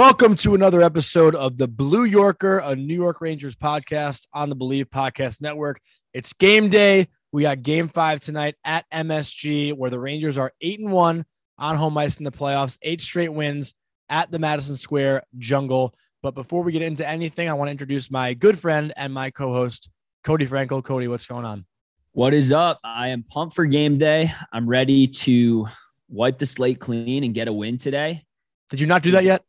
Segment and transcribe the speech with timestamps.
[0.00, 4.54] Welcome to another episode of the Blue Yorker, a New York Rangers podcast on the
[4.54, 5.78] Believe Podcast Network.
[6.14, 7.08] It's game day.
[7.32, 11.26] We got game five tonight at MSG, where the Rangers are eight and one
[11.58, 13.74] on home ice in the playoffs, eight straight wins
[14.08, 15.94] at the Madison Square Jungle.
[16.22, 19.30] But before we get into anything, I want to introduce my good friend and my
[19.30, 19.90] co-host,
[20.24, 20.82] Cody Frankel.
[20.82, 21.66] Cody, what's going on?
[22.12, 22.80] What is up?
[22.82, 24.32] I am pumped for game day.
[24.50, 25.66] I'm ready to
[26.08, 28.24] wipe the slate clean and get a win today.
[28.70, 29.42] Did you not do that yet?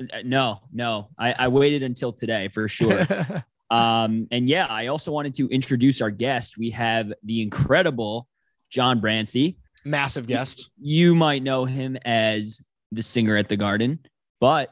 [0.00, 1.08] Uh, No, no.
[1.18, 3.06] I, I waited until today for sure.
[3.70, 6.58] um, and yeah, I also wanted to introduce our guest.
[6.58, 8.28] We have the incredible
[8.70, 9.56] John Brancy.
[9.84, 10.70] Massive guest.
[10.80, 12.60] You might know him as
[12.92, 14.00] the singer at the Garden,
[14.40, 14.70] but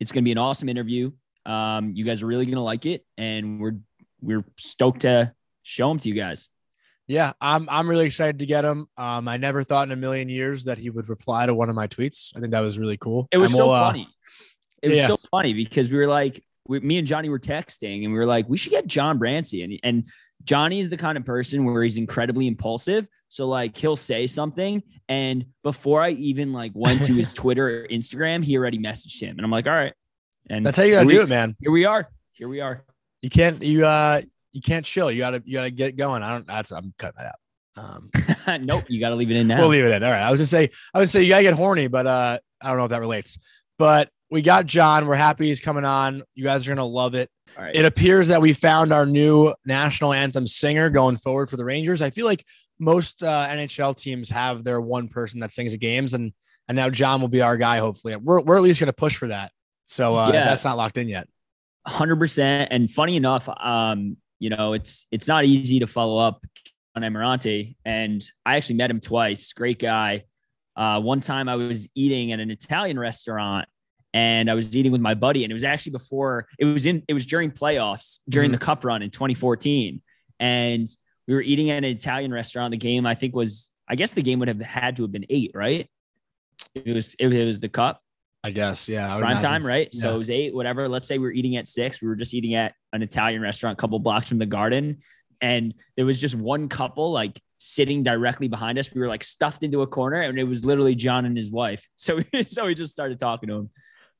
[0.00, 1.10] it's going to be an awesome interview.
[1.46, 3.76] Um, you guys are really going to like it, and we're
[4.20, 6.48] we're stoked to show him to you guys.
[7.06, 8.86] Yeah, I'm I'm really excited to get him.
[8.96, 11.74] Um, I never thought in a million years that he would reply to one of
[11.74, 12.34] my tweets.
[12.34, 13.28] I think that was really cool.
[13.30, 14.08] It was And so we'll, uh, funny.
[14.84, 15.06] It was yeah.
[15.06, 18.26] so funny because we were like, we, me and Johnny were texting, and we were
[18.26, 20.08] like, we should get John Brancy, and and
[20.44, 23.08] Johnny is the kind of person where he's incredibly impulsive.
[23.28, 27.88] So like he'll say something, and before I even like went to his Twitter or
[27.88, 29.92] Instagram, he already messaged him, and I'm like, all right.
[30.50, 31.56] And That's how you gotta do we- it, man.
[31.60, 32.08] Here we are.
[32.32, 32.84] Here we are.
[33.22, 34.20] You can't you uh
[34.52, 35.10] you can't chill.
[35.10, 36.22] You gotta you gotta get going.
[36.22, 36.46] I don't.
[36.46, 37.34] That's I'm cutting that out.
[37.76, 38.10] Um,
[38.64, 39.58] nope, you got to leave it in now.
[39.58, 40.04] we'll leave it in.
[40.04, 40.22] All right.
[40.22, 42.76] I was gonna say I would say you gotta get horny, but uh I don't
[42.76, 43.38] know if that relates.
[43.78, 45.06] But we got John.
[45.06, 46.22] We're happy he's coming on.
[46.34, 47.30] You guys are gonna love it.
[47.58, 47.74] right.
[47.74, 52.02] It appears that we found our new national anthem singer going forward for the Rangers.
[52.02, 52.44] I feel like
[52.78, 56.32] most uh, NHL teams have their one person that sings the games, and
[56.68, 57.78] and now John will be our guy.
[57.78, 59.52] Hopefully, we're we're at least gonna push for that.
[59.86, 60.44] So uh, Yeah.
[60.44, 61.28] that's not locked in yet.
[61.86, 62.72] hundred percent.
[62.72, 66.44] And funny enough, um, you know, it's it's not easy to follow up
[66.96, 69.52] on Amarante, and I actually met him twice.
[69.52, 70.24] Great guy.
[70.76, 73.68] Uh, one time I was eating at an Italian restaurant,
[74.14, 77.02] and I was eating with my buddy, and it was actually before it was in
[77.06, 78.64] it was during playoffs during the mm-hmm.
[78.64, 80.00] Cup run in 2014,
[80.40, 80.88] and
[81.28, 82.70] we were eating at an Italian restaurant.
[82.70, 85.26] The game I think was I guess the game would have had to have been
[85.28, 85.90] eight, right?
[86.74, 88.00] It was it, was the Cup
[88.44, 88.90] I guess.
[88.90, 89.06] Yeah.
[89.06, 89.50] I prime imagine.
[89.50, 89.94] time, right?
[89.94, 90.86] So it was eight, whatever.
[90.86, 92.02] Let's say we were eating at six.
[92.02, 94.98] We were just eating at an Italian restaurant, a couple blocks from the garden.
[95.40, 98.92] And there was just one couple like sitting directly behind us.
[98.92, 101.88] We were like stuffed into a corner and it was literally John and his wife.
[101.96, 103.70] So, so we just started talking to him.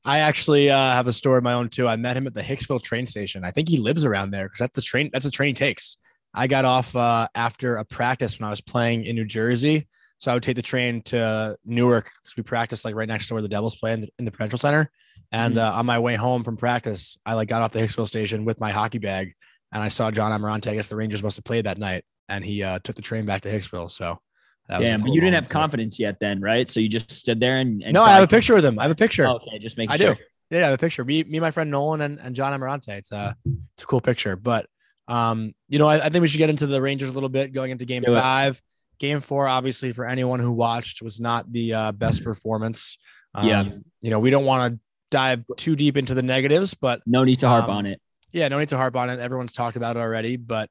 [0.05, 1.87] I actually uh, have a story of my own too.
[1.87, 3.43] I met him at the Hicksville train station.
[3.43, 5.09] I think he lives around there because that's the train.
[5.11, 5.97] That's the train he takes.
[6.33, 10.31] I got off uh, after a practice when I was playing in New Jersey, so
[10.31, 13.41] I would take the train to Newark because we practiced like right next to where
[13.41, 14.91] the Devils play in the, in the Prudential Center.
[15.31, 15.59] And Mhm.
[15.63, 18.59] uh, on my way home from practice, I like got off the Hicksville station with
[18.59, 19.33] my hockey bag,
[19.71, 20.67] and I saw John Amarante.
[20.69, 23.25] I guess the Rangers must have played that night, and he uh, took the train
[23.25, 23.89] back to Hicksville.
[23.89, 24.19] So,
[24.67, 26.67] that was a Damn, but you didn't have confidence yet then, right?
[26.69, 28.79] So you just stood there and, and No, I have a picture with him.
[28.79, 29.25] I have a picture.
[29.27, 30.15] Oh, okay, just making I sure.
[30.15, 30.21] do.
[30.51, 31.03] Yeah, I have a picture.
[31.05, 32.89] Me, me, my friend Nolan and, and John Amarante.
[32.89, 33.35] It's a
[33.73, 34.35] it's a cool picture.
[34.35, 34.67] But
[35.07, 37.53] um, you know, I, I think we should get into the Rangers a little bit
[37.53, 38.19] going into game Do it.
[38.19, 38.61] five.
[38.97, 42.97] Game four, obviously, for anyone who watched, was not the uh, best performance.
[43.33, 43.63] Um, Yeah.
[44.01, 44.79] You know, we don't want to
[45.11, 47.99] dive too deep into the negatives, but No need to harp Um, on it.
[48.31, 49.19] yeah, no need to harp on it.
[49.19, 50.69] Everyone's talked about it already, but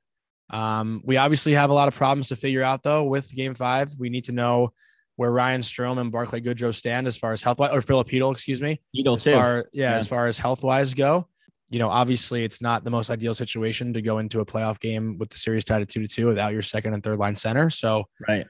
[0.50, 3.92] um, we obviously have a lot of problems to figure out though with game five.
[3.98, 4.72] We need to know
[5.16, 8.80] where Ryan Strome and Barclay Goodrow stand as far as health or Filipino, excuse me
[9.06, 9.32] as too.
[9.32, 9.96] far yeah, Yeah.
[9.96, 11.28] as far as health wise go.
[11.70, 15.16] You know, obviously it's not the most ideal situation to go into a playoff game
[15.18, 17.70] with the series tied at two to two without your second and third line center.
[17.70, 18.46] So right.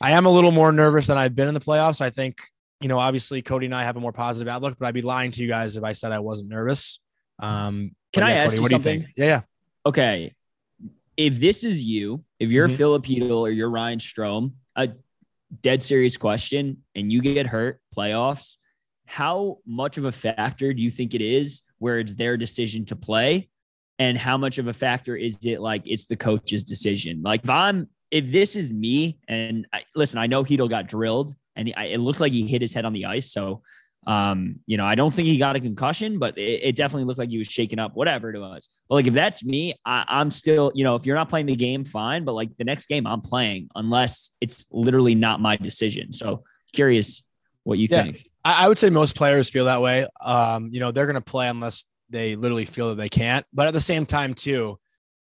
[0.00, 2.00] I am a little more nervous than I've been in the playoffs.
[2.00, 2.38] I think,
[2.80, 5.30] you know, obviously Cody and I have a more positive outlook, but I'd be lying
[5.32, 7.00] to you guys if I said I wasn't nervous.
[7.40, 8.94] Um, Can I yeah, ask Cody, you what do something?
[8.94, 9.14] you think?
[9.16, 9.40] Yeah, yeah.
[9.86, 10.34] okay,
[11.18, 12.76] if this is you, if you're Mhm.
[12.76, 14.88] Filipino or you're Ryan Strome, a
[15.62, 18.56] dead serious question, and you get hurt playoffs,
[19.04, 22.96] how much of a factor do you think it is where it's their decision to
[22.96, 23.48] play?
[23.98, 27.20] And how much of a factor is it like it's the coach's decision?
[27.22, 31.34] Like if I'm, if this is me, and I, listen, I know Chytil got drilled
[31.56, 33.32] and he, I, it looked like he hit his head on the ice.
[33.32, 33.62] So,
[34.08, 37.18] um, you know, I don't think he got a concussion, but it, it definitely looked
[37.18, 38.70] like he was shaken up, whatever it was.
[38.88, 41.54] But like, if that's me, I, I'm still, you know, if you're not playing the
[41.54, 42.24] game, fine.
[42.24, 46.10] But like the next game, I'm playing unless it's literally not my decision.
[46.12, 47.22] So curious
[47.64, 48.04] what you Yeah.
[48.04, 48.24] think.
[48.46, 50.06] I, I would say most players feel that way.
[50.22, 53.44] Um, you know, they're going to play unless they literally feel that they can't.
[53.52, 54.78] But at the same time, too,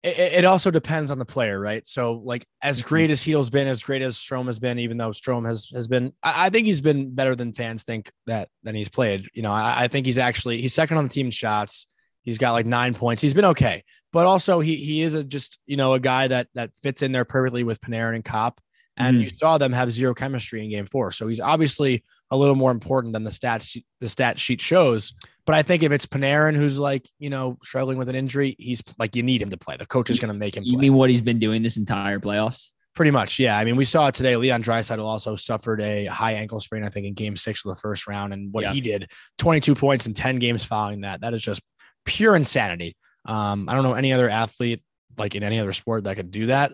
[0.05, 1.87] it, it also depends on the player, right?
[1.89, 5.11] So, like, as great as Heel's been, as great as Strome has been, even though
[5.11, 8.75] Strome has has been, I, I think he's been better than fans think that than
[8.75, 9.29] he's played.
[9.35, 11.87] You know, I, I think he's actually he's second on the team in shots.
[12.23, 13.21] He's got like nine points.
[13.23, 16.49] He's been okay, but also he he is a just you know a guy that
[16.55, 18.61] that fits in there perfectly with Panarin and Cop.
[18.97, 19.23] and Mhm.
[19.25, 21.11] you saw them have zero chemistry in game four.
[21.12, 22.05] So he's obviously
[22.35, 25.13] a little more important than the stats the stat sheet shows.
[25.47, 28.83] But I think if it's Panarin who's like, you know, struggling with an injury, he's
[28.99, 29.77] like you need him to play.
[29.77, 30.83] The coach is going to make him You play.
[30.83, 32.71] mean what he's been doing this entire playoffs?
[32.95, 33.59] Pretty much, yeah.
[33.59, 34.37] I mean, we saw it today.
[34.37, 37.81] Leon Draisaitl also suffered a high ankle sprain, I think, in Game Six of the
[37.81, 38.73] first round, and what Yeah.
[38.73, 41.21] he did, twenty-two points in ten games following that.
[41.23, 41.61] That is just
[42.05, 42.97] pure insanity.
[43.25, 44.81] Um, I don't know any other athlete
[45.19, 46.73] like in any other sport that could do that.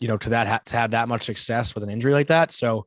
[0.00, 2.50] You know, to that ha- to have that much success with an injury like that.
[2.52, 2.86] So,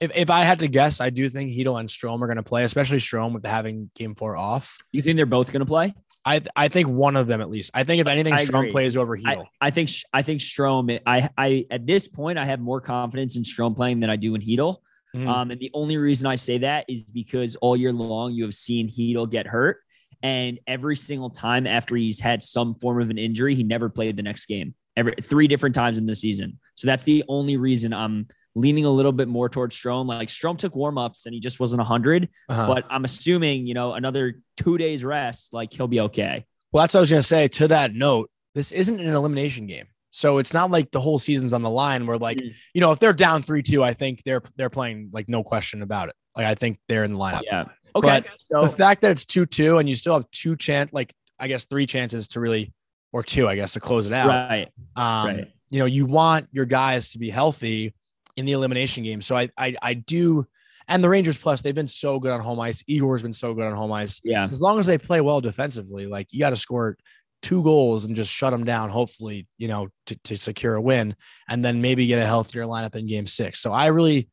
[0.00, 2.42] if if I had to guess, I do think Chytil and Strome are going to
[2.42, 4.78] play, especially Strome with having Game Four off.
[4.92, 5.94] You think they're both going to play?
[6.24, 7.70] I I think one of them at least.
[7.74, 8.70] I think if anything, I Strome agree.
[8.70, 9.44] plays over Chytil.
[9.60, 11.00] I, I think I think Strome.
[11.06, 14.34] I I at this point I have more confidence in Strome playing than I do
[14.34, 14.76] in Chytil.
[15.14, 15.26] Mhm.
[15.26, 18.54] Um, and the only reason I say that is because all year long you have
[18.54, 19.78] seen Chytil get hurt,
[20.22, 24.16] and every single time after he's had some form of an injury, he never played
[24.16, 24.74] the next game.
[24.96, 26.58] Every three different times in the season.
[26.74, 28.28] So that's the only reason I'm
[28.60, 30.06] leaning a little bit more towards Strome.
[30.06, 32.66] Like Strome took warm ups and he just wasn't hundred, Uh-huh.
[32.74, 36.44] but I'm assuming you know another two days rest, like he'll be okay.
[36.72, 37.48] Well, that's what I was going to say.
[37.48, 39.86] To that note, this isn't an elimination game.
[40.12, 42.52] So it's not like the whole season's on the line where like, Mm.
[42.74, 46.08] you know, if they're down 3-2, I think they're they're playing like no question about
[46.08, 46.14] it.
[46.36, 47.42] Like I think they're in the lineup.
[47.44, 47.64] Yeah.
[47.94, 48.06] Okay.
[48.22, 51.48] But so The fact that it's 2-2 and you still have two chance like I
[51.48, 52.72] guess three chances to really
[53.12, 54.28] or two, I guess, to close it out.
[54.28, 54.68] right.
[54.94, 55.52] Um, right.
[55.70, 57.94] you know, you want your guys to be healthy
[58.36, 59.20] in the elimination game.
[59.22, 60.46] So I I I do
[60.88, 62.82] and the Rangers plus they've been so good on home ice.
[62.88, 64.48] Igor's been so good on home ice Yeah.
[64.50, 66.96] as long as they play well defensively, like you got to score
[67.42, 71.14] two goals and just shut them down, hopefully, you know, to, to secure a win
[71.48, 73.60] and then maybe get a healthier lineup in game six.
[73.60, 74.28] So I really,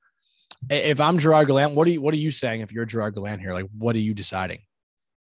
[0.70, 3.40] if I'm Gerard Gallant, what are you, what are you saying if you're Gerard Gallant
[3.40, 3.54] here?
[3.54, 4.60] Like, what are you deciding?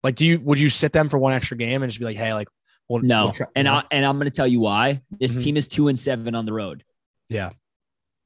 [0.04, 2.18] Like, do you, would you sit them for one extra game and just be like,
[2.18, 2.48] hey, like,
[2.90, 3.68] well, No, we'll try- and?
[3.70, 5.02] I and I'm going to tell you why.
[5.20, 5.44] This Mhm.
[5.44, 6.84] team is two and seven on the road.
[7.30, 7.52] Yeah.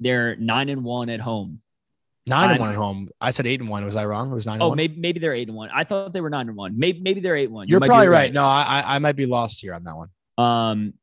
[0.02, 1.62] They're nine and one at home.
[2.28, 3.10] nine and one at home.
[3.22, 3.86] I said eight and one.
[3.86, 4.32] Was I wrong?
[4.32, 5.70] It was nine and Oh, maybe maybe they're eight and one.
[5.74, 6.78] I thought they were nine and one.
[6.78, 7.68] Maybe maybe they're eight and one.
[7.68, 8.34] You You're be probably right.
[8.34, 10.10] No, I, I I might be lost here on that one.
[10.38, 10.94] Um,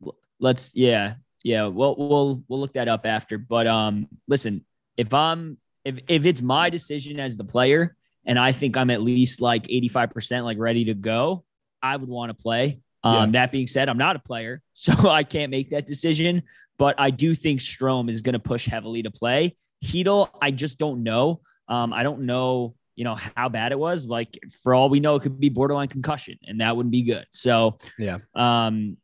[0.41, 1.15] let's yeah
[1.45, 1.67] yeah.
[1.67, 3.39] Well, we'll we'll look that up after.
[3.39, 4.65] But um, listen,
[4.97, 7.97] if I'm if if it's my decision as the player,
[8.27, 11.45] and I think I'm at least like 85 percent like ready to go,
[11.83, 12.81] I would want to play.
[13.05, 16.43] Um, that being said, I'm not a player, so I can't make that decision.
[16.79, 19.57] But I do think Strome is going to push heavily to play.
[19.85, 21.41] Chytil, I just don't know.
[21.69, 24.09] Um, I don't know, you know, how bad it was.
[24.09, 27.27] Like for all we know, it could be borderline concussion, and that wouldn't be good.
[27.31, 28.19] So Yeah.
[28.35, 28.97] um,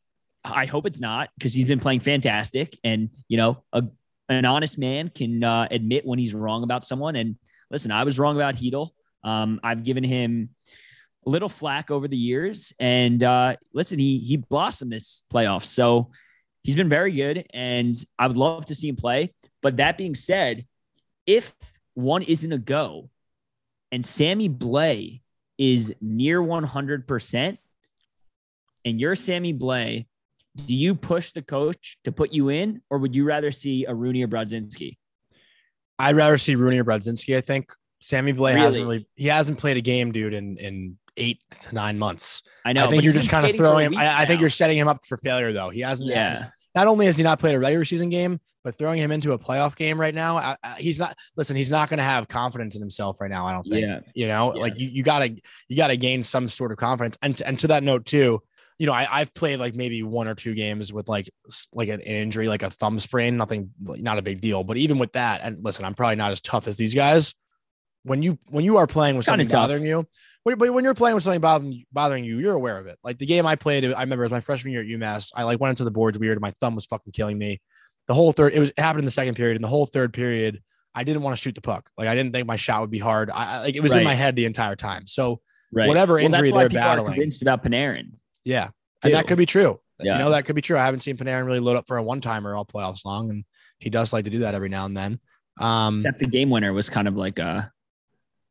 [0.44, 3.84] I hope it's not because he's been playing fantastic, and you know, a,
[4.28, 7.16] an honest man can uh, admit when he's wrong about someone.
[7.16, 7.36] And
[7.70, 8.90] listen, I was wrong about Chytil.
[9.22, 10.50] Um, I've given him
[11.26, 16.10] a little flack over the years, and uh, listen, he he blossomed this playoff, so
[16.62, 19.32] he's been very good, and I would love to see him play.
[19.62, 20.66] But that being said,
[21.26, 21.54] if
[21.94, 23.08] one isn't a go,
[23.92, 25.20] and Sammy Blais
[25.56, 27.56] is near 100%,
[28.84, 30.06] and you're Sammy Blais,
[30.66, 33.94] do you push the coach to put you in, or would you rather see a
[33.94, 34.98] Rooney or Brodzinski?
[35.98, 37.36] I'd rather see Rooney or Brodzinski.
[37.36, 38.96] I think Sammy Blais hasn't Really?
[38.96, 42.42] really he hasn't played a game, dude, in in eight to nine months.
[42.64, 42.84] I know.
[42.84, 43.96] I think you're just kind of throwing him.
[43.96, 45.70] I, I think you're setting him up for failure, though.
[45.70, 46.10] He hasn't.
[46.10, 46.50] Yeah.
[46.74, 49.38] Not only has he not played a regular season game, but throwing him into a
[49.38, 51.16] playoff game right now, I, I, he's not.
[51.36, 53.46] Listen, he's not going to have confidence in himself right now.
[53.46, 53.82] I don't think.
[53.86, 54.00] Yeah.
[54.14, 54.62] You know, Yeah.
[54.62, 55.36] like you, you gotta
[55.68, 57.18] you gotta gain some sort of confidence.
[57.22, 58.40] And and to that note too,
[58.78, 61.30] you know, I, I've played like maybe one or two games with like
[61.74, 64.64] like an injury, like a thumb sprain, nothing, not a big deal.
[64.64, 67.34] But even with that, and listen, I'm probably not as tough as these guys.
[68.04, 70.06] When you when you are playing with something bothering you,
[70.44, 72.98] when, but when you're playing with something bothering bothering you, you're aware of it.
[73.02, 75.30] Like the game I played, I remember it was my freshman year at UMass.
[75.34, 76.40] I like went into the boards weird.
[76.40, 77.60] My thumb was fucking killing me.
[78.06, 79.56] The whole third, it was it happened in the second period.
[79.56, 80.62] And the whole third period,
[80.94, 81.88] I didn't want to shoot the puck.
[81.96, 83.30] Like I didn't think my shot would be hard.
[83.30, 85.06] I, like it was in my head the entire time.
[85.06, 85.40] So
[85.72, 85.88] Right.
[85.88, 87.12] Whatever Well, injury they're battling.
[87.14, 88.12] convinced about Panarin.
[88.44, 88.68] yeah,
[89.02, 89.80] and that could be true.
[89.98, 90.12] Yeah.
[90.12, 90.76] You know that could be true.
[90.78, 93.44] I haven't seen Panarin really load up for a one timer all playoffs long, and
[93.78, 95.18] he does like to do that every now and then.
[95.58, 97.62] Um, Except the game winner was kind of like uh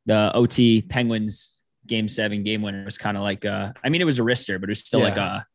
[0.05, 4.05] the OT Penguins game seven game winner was kind of like uh I mean it
[4.05, 5.05] was a wrister, but it was still Yeah.
[5.05, 5.45] like a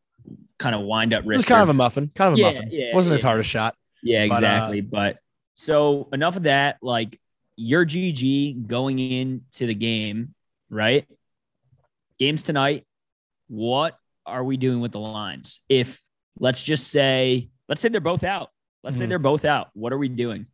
[0.59, 2.69] kind of wind up it was kind of a muffin, kind of a Yeah, muffin.
[2.71, 3.75] yeah, wasn't as hard a shot.
[4.03, 4.81] Yeah, But, uh, exactly.
[4.83, 5.19] But,
[5.57, 6.79] so enough of that.
[6.83, 7.19] Like
[7.57, 10.35] your GG going into the game,
[10.71, 11.07] right?
[12.19, 12.85] Games tonight.
[13.49, 15.61] What are we doing with the lines?
[15.69, 16.01] If
[16.39, 18.51] let's just say, let's say they're both out.
[18.85, 19.09] Let's say Mhm.
[19.09, 19.71] they're both out.
[19.75, 20.47] What are we doing?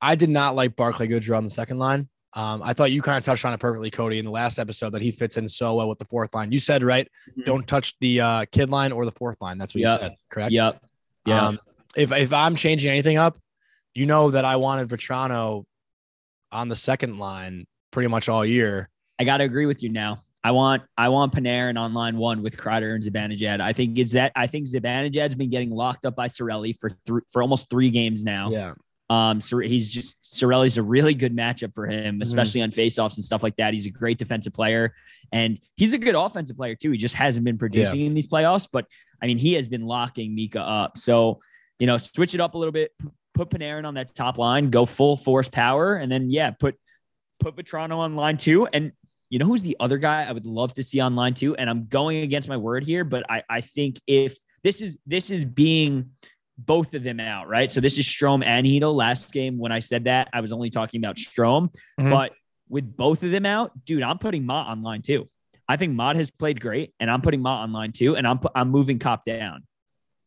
[0.00, 2.08] I did not like Barclay Goodrow on the second line.
[2.34, 4.90] Um, I thought you kind of touched on it perfectly, Cody, in the last episode
[4.90, 6.52] that he fits in so well with the fourth line.
[6.52, 7.08] You said right,
[7.44, 9.58] don't touch the uh, kid line or the fourth line.
[9.58, 9.92] That's what Yep.
[9.92, 10.52] you said, correct?
[10.52, 10.80] Yep.
[11.26, 11.46] Yeah.
[11.48, 11.58] Um,
[11.96, 13.36] if if I'm changing anything up,
[13.94, 15.64] you know that I wanted Vatrano
[16.52, 18.88] on the second line pretty much all year.
[19.18, 20.18] I got to agree with you now.
[20.42, 23.60] I want I want Panarin on line one with Kreider and Zibanejad.
[23.60, 27.22] I think it's that I think Zibanejad's been getting locked up by Cirelli for th-
[27.30, 28.48] for almost three games now.
[28.48, 28.74] Yeah.
[29.10, 32.80] Um, so he's just Cirelli's a really good matchup for him, especially mm-hmm.
[32.80, 33.74] on faceoffs and stuff like that.
[33.74, 34.94] He's a great defensive player,
[35.32, 36.92] and he's a good offensive player too.
[36.92, 38.06] He just hasn't been producing yeah.
[38.06, 38.86] in these playoffs, but
[39.20, 40.96] I mean, he has been locking Mika up.
[40.96, 41.40] So
[41.80, 42.92] you know, switch it up a little bit,
[43.34, 46.76] put Panarin on that top line, go full force power, and then yeah, put
[47.40, 48.66] put Vatrano on line two.
[48.66, 48.92] And
[49.28, 51.56] you know who's the other guy I would love to see on line two?
[51.56, 55.30] And I'm going against my word here, but I I think if this is this
[55.30, 56.10] is being
[56.66, 57.70] both of them out, right?
[57.70, 58.94] So this is Strome and Chytil.
[58.94, 62.10] Last game, when I said that, I was only talking about Strome, Mm-hmm.
[62.10, 62.32] But
[62.68, 65.26] with both of them out, dude, I'm putting Motte on line too.
[65.68, 68.40] I think Motte has played great, and I'm putting Motte on line too, and I'm
[68.54, 69.64] I'm moving Cop down.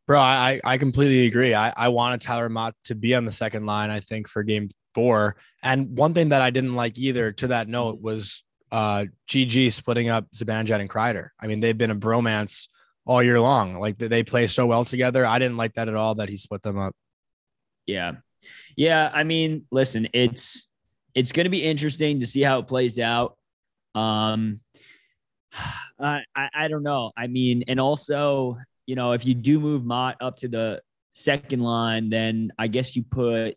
[0.08, 1.54] Bro, I I completely agree.
[1.54, 3.90] I I wanted Tyler Motte to be on the second line.
[3.90, 7.68] I think for Game Four, and one thing that I didn't like either to that
[7.68, 11.30] note was uh GG splitting up Zibanejad and Kreider.
[11.40, 12.68] I mean, they've been a bromance
[13.06, 13.80] all year long.
[13.80, 15.26] Like they play so well together.
[15.26, 16.96] I didn't like that at all that he split them up.
[17.86, 18.14] Yeah.
[18.76, 19.10] Yeah.
[19.14, 20.68] I mean, listen, it's
[21.14, 23.38] it's gonna be interesting to see how it plays out.
[23.96, 24.62] Um
[26.00, 27.12] I, I, don't know.
[27.16, 28.58] I mean, and also,
[28.88, 30.82] you know, if you do move Motte up to the
[31.14, 33.56] second line, then I guess you put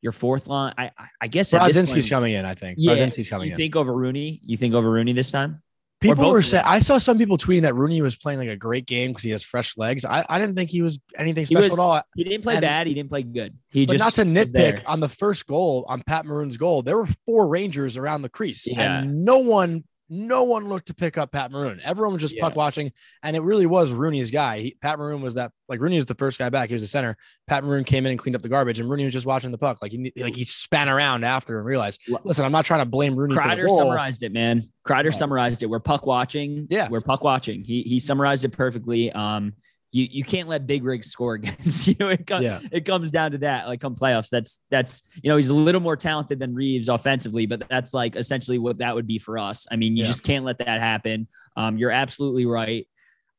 [0.00, 0.72] your fourth line.
[0.78, 0.90] I
[1.20, 2.44] I guess Brodzinski's coming in.
[2.44, 3.58] I think yeah, Brodzinski's coming you in.
[3.58, 4.40] You think over Rooney?
[4.44, 5.62] You think over Rooney this time?
[6.00, 8.86] People were saying I saw some people tweeting that Rooney was playing like a great
[8.86, 10.04] game because he has fresh legs.
[10.04, 12.02] I, I didn't think he was anything special was, at all.
[12.14, 12.86] He didn't play and, bad.
[12.86, 13.56] He didn't play good.
[13.70, 16.82] He just not to nitpick on the first goal on Pat Maroon's goal.
[16.82, 18.98] There were four Rangers around the crease, yeah.
[18.98, 21.80] and no one no one looked to pick up Pat Maroon.
[21.82, 22.42] Everyone was just yeah.
[22.42, 24.60] puck watching, and it really was Rooney's guy.
[24.60, 26.68] He, Pat Maroon was that like Rooney was the first guy back.
[26.68, 27.16] He was the center.
[27.46, 29.58] Pat Maroon came in and cleaned up the garbage, and Rooney was just watching the
[29.58, 29.78] puck.
[29.82, 33.16] Like he like he span around after and realized, listen, I'm not trying to blame
[33.16, 33.34] Rooney.
[33.34, 34.68] Kreider summarized it, man.
[34.86, 35.66] Kreider summarized it.
[35.66, 36.66] We're puck watching.
[36.70, 37.64] Yeah, we're puck watching.
[37.64, 39.10] He he summarized it perfectly.
[39.12, 39.54] Um,
[39.96, 41.96] you you can't let big rigs score against you.
[42.08, 42.60] It comes yeah.
[42.70, 43.66] it comes down to that.
[43.66, 47.46] Like come playoffs, that's that's you know he's a little more talented than Reaves offensively,
[47.46, 49.66] but that's like essentially what that would be for us.
[49.70, 50.08] I mean, you yeah.
[50.08, 51.28] just can't let that happen.
[51.56, 52.86] Um, you're absolutely right.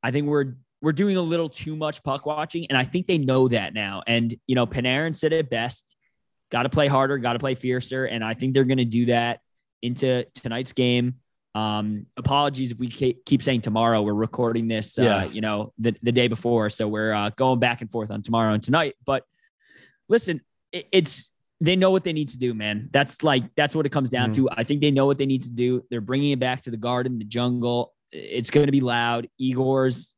[0.01, 3.19] I think we're we're doing a little too much puck watching, and I think they
[3.19, 4.01] know that now.
[4.07, 5.95] And you know, Panarin said it best:
[6.49, 9.05] got to play harder, got to play fiercer, and I think they're going to do
[9.05, 9.41] that
[9.83, 11.15] into tonight's game.
[11.57, 14.03] Um, apologies if we keep saying tomorrow.
[14.03, 15.23] We're recording this, uh, yeah.
[15.25, 18.53] you know, the, the day before, so we're uh, going back and forth on tomorrow
[18.53, 18.93] and tonight.
[19.07, 19.23] But
[20.07, 22.89] listen, it, it's they know what they need to do, man.
[22.93, 24.45] That's like that's what it comes down mm-hmm.
[24.45, 24.49] to.
[24.55, 25.83] I think they know what they need to do.
[25.89, 27.95] They're bringing it back to the garden, the jungle.
[28.11, 29.27] It's going to be loud.
[29.39, 30.13] Igor's.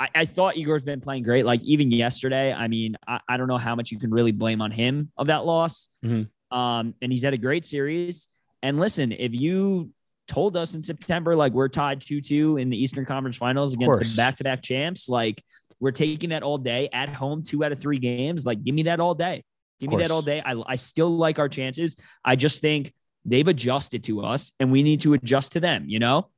[0.00, 1.46] I, I, thought Igor's been playing great.
[1.46, 2.52] Like even yesterday.
[2.52, 5.28] I mean, I, I, don't know how much you can really blame on him of
[5.28, 5.88] that loss.
[6.04, 6.56] Mm-hmm.
[6.56, 8.28] Um, and he's had a great series.
[8.62, 9.90] And listen, if you
[10.30, 13.98] told us in September, like we're tied 2 2 in the Eastern Conference Finals against
[13.98, 15.08] the back to back champs.
[15.08, 15.42] Like
[15.80, 18.46] we're taking that all day at home, two out of three games.
[18.46, 19.44] Like give me that all day.
[19.80, 20.40] Give me that all day.
[20.44, 21.96] I, I still like our chances.
[22.24, 22.92] I just think
[23.24, 26.28] they've adjusted to us and we need to adjust to them, you know?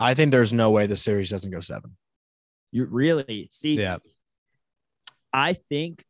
[0.00, 1.96] I think there's no way the series doesn't go seven.
[2.72, 3.74] You really see?
[3.74, 3.98] Yeah.
[5.32, 6.04] I think,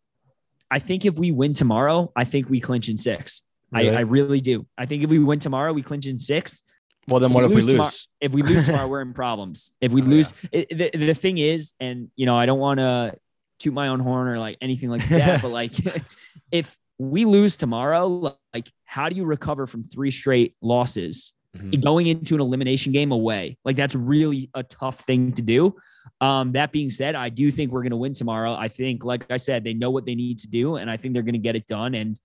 [0.70, 3.42] I think if we win tomorrow, I think we clinch in six.
[3.72, 3.90] Really?
[3.90, 4.66] I, I really do.
[4.78, 6.62] I think if we win tomorrow, we clinch in six.
[7.08, 7.66] Well, then what if we lose?
[7.66, 7.90] Tomorrow,
[8.20, 9.72] if we lose tomorrow, we're in problems.
[9.80, 10.62] If we oh, lose, yeah.
[10.68, 13.16] it, the, the thing is, and you know, I don't want to
[13.58, 15.72] toot my own horn or like anything like that, but like
[16.52, 21.32] if we lose tomorrow, like how do you recover from three straight losses?
[21.56, 21.80] Mm-hmm.
[21.80, 25.74] Going into an elimination game away, like that's really a tough thing to do.
[26.20, 28.54] Um, that being said, I do think we're going to win tomorrow.
[28.54, 31.12] I think, like I said, they know what they need to do, and I think
[31.12, 31.96] they're going to get it done.
[31.96, 32.20] And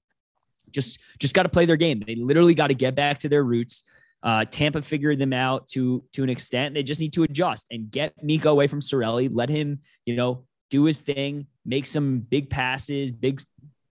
[0.69, 2.03] just just got to play their game.
[2.05, 3.83] They literally got to get back to their roots.
[4.25, 6.73] Uh, Tampa figured them out to to an extent.
[6.73, 9.29] They just need to adjust and get Mika away from Cirelli.
[9.31, 13.39] Let him, you know, do his thing, make some big passes, big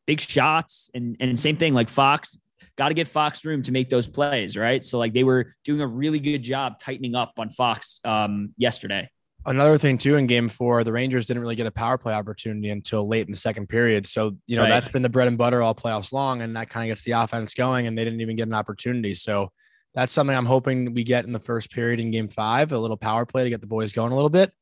[0.09, 2.37] big shots, and and same thing like Fox.
[2.76, 4.85] Got to get Fox room to make those plays, right?
[4.85, 9.09] So like they were doing a really good job tightening up on Fox um, yesterday.
[9.47, 12.71] Another thing too in game four, the Rangers didn't really get a power play opportunity
[12.71, 14.07] until late in the second period.
[14.07, 14.71] So, you know, right.
[14.71, 16.41] that's been the bread and butter all playoffs long.
[16.41, 19.14] And that kind of gets the offense going and they didn't even get an opportunity.
[19.14, 19.53] So
[19.95, 22.97] that's something I'm hoping we get in the first period in game five, a little
[22.97, 24.53] power play to get the boys going a little bit.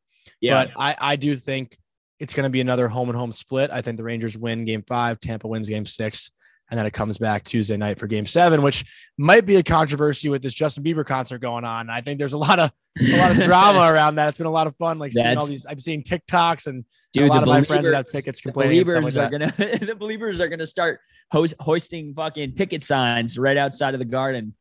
[0.40, 0.64] Yeah.
[0.64, 1.76] But I, I do think
[2.20, 3.70] it's going to be another home and home split.
[3.70, 6.30] I think the Rangers win game five, Tampa wins game six.
[6.70, 8.84] and then it comes back Tuesday night for Game Seven, which
[9.18, 11.90] might be a controversy with this Justin Bieber concert going on.
[11.90, 14.28] I think there's a lot of a lot of drama around that.
[14.28, 15.66] It's been a lot of fun, like seeing all these.
[15.68, 18.78] I'm seeing TikToks and, dude, and a lot of my friends that have tickets complaining.
[18.78, 19.52] The believers like are gonna
[19.86, 24.54] the believers are gonna start host, hoisting fucking picket signs right outside of the garden.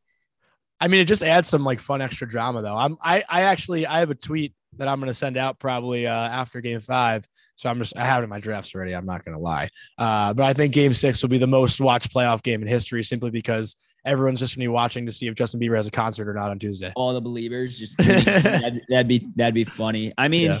[0.82, 2.76] I mean, it just adds some like fun extra drama though.
[2.76, 6.08] I'm I I actually I have a tweet that I'm going to send out probably
[6.08, 7.24] uh, after game five.
[7.54, 8.92] So I'm just, I have it in my drafts already.
[8.94, 9.68] I'm not going to lie.
[9.98, 13.02] Uh, but I think game six will be the most watched playoff game in history
[13.02, 15.90] simply because everyone's just going to be watching to see if Justin Bieber has a
[15.90, 16.92] concert or not on Tuesday.
[16.96, 20.12] All the believers just, that'd, that'd, be, that'd be funny.
[20.16, 20.60] I mean, yeah.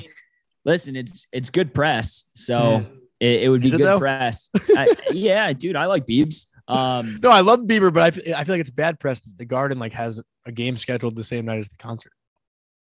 [0.64, 2.24] listen, it's, it's good press.
[2.34, 2.86] So mm.
[3.18, 4.50] it, it, would be Is good press.
[4.76, 6.46] I, yeah, dude, I like Biebs.
[6.68, 9.36] Um, no, I love Bieber, but I, f- I feel like it's bad press that
[9.38, 12.12] the Garden like has a game scheduled the same night as the concert.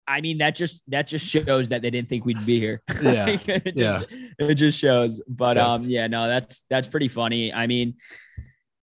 [0.07, 2.81] I mean, that just that just shows that they didn't think we'd be here.
[3.01, 3.99] Yeah, it yeah.
[3.99, 4.05] Just,
[4.39, 5.21] it just shows.
[5.27, 5.73] But yeah.
[5.73, 7.53] um, yeah, no, that's that's pretty funny.
[7.53, 7.95] I mean,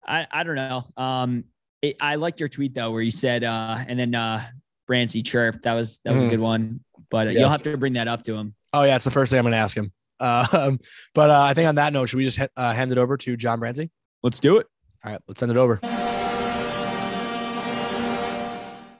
[0.06, 0.84] I I don't know.
[0.96, 1.44] Um,
[1.82, 4.46] it, I liked your tweet though, where you said, uh, and then uh,
[4.90, 5.62] Brancy chirp.
[5.62, 6.28] That was that was mm.
[6.28, 6.80] a good one.
[7.10, 7.40] But yeah.
[7.40, 8.54] you'll have to bring that up to him.
[8.72, 9.92] Oh yeah, it's the first thing I'm going to ask him.
[10.18, 10.72] Uh,
[11.14, 13.36] but uh, I think on that note, should we just uh, hand it over to
[13.36, 13.90] John Brancy?
[14.22, 14.66] Let's do it.
[15.02, 15.80] All right, let's send it over.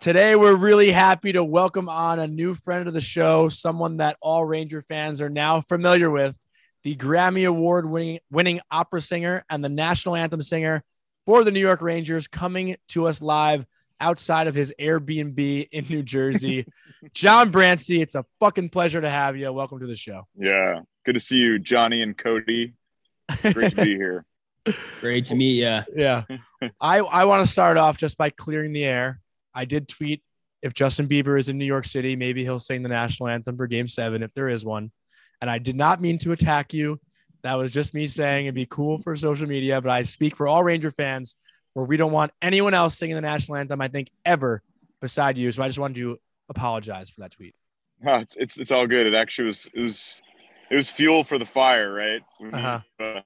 [0.00, 4.16] Today, we're really happy to welcome on a new friend of the show, someone that
[4.23, 6.38] all Ranger fans are now familiar with,
[6.85, 10.83] the Grammy Award winning, winning opera singer and the national anthem singer
[11.26, 13.66] for the New York Rangers, coming to us live
[14.00, 16.66] outside of his Airbnb in New Jersey.
[17.12, 19.52] John Brancy, it's a fucking pleasure to have you.
[19.52, 20.26] Welcome to the show.
[20.35, 22.73] Yeah, good to see you, Johnny and Cody.
[23.52, 24.25] Great to be here.
[25.00, 25.81] Great to meet you.
[25.95, 26.25] Yeah.
[26.81, 29.21] I, I want to start off just by clearing the air.
[29.55, 30.23] I did tweet
[30.62, 33.67] if Justin Bieber is in New York City, maybe he'll sing the national anthem for
[33.67, 34.91] game seven if there is one.
[35.41, 37.00] And I did not mean to attack you.
[37.43, 40.47] That was just me saying it'd be cool for social media, but I speak for
[40.47, 41.37] all Ranger fans
[41.73, 44.62] where we don't want anyone else singing the national anthem, I think, ever
[45.00, 45.50] beside you.
[45.50, 46.19] So I just wanted to
[46.50, 47.54] apologize for that tweet.
[48.06, 49.06] Oh, it's, it's, it's all good.
[49.06, 50.17] It actually was, it was,
[50.71, 52.21] it was fuel for the fire, right?
[52.52, 52.80] Uh-huh.
[53.02, 53.21] uh,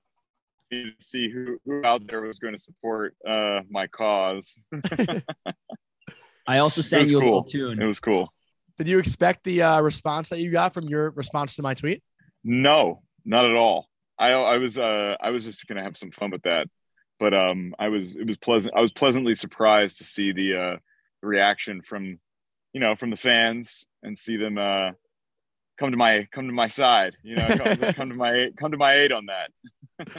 [0.83, 4.59] to see who, who out there was going to support uh, my cause.
[6.47, 7.23] I also sang you cool.
[7.23, 7.81] a little tune.
[7.81, 8.33] It was cool.
[8.77, 12.03] Did you expect the uh, response that you got from your response to my tweet?
[12.43, 13.89] No, not at all.
[14.19, 16.69] I I was uh I was just gonna have some fun with that,
[17.19, 18.75] but um I was it was pleasant.
[18.77, 20.77] I was pleasantly surprised to see the uh
[21.23, 22.17] reaction from
[22.73, 24.91] you know from the fans and see them uh
[25.79, 27.17] come to my come to my side.
[27.23, 29.51] You know, come, come to my come to my aid on that.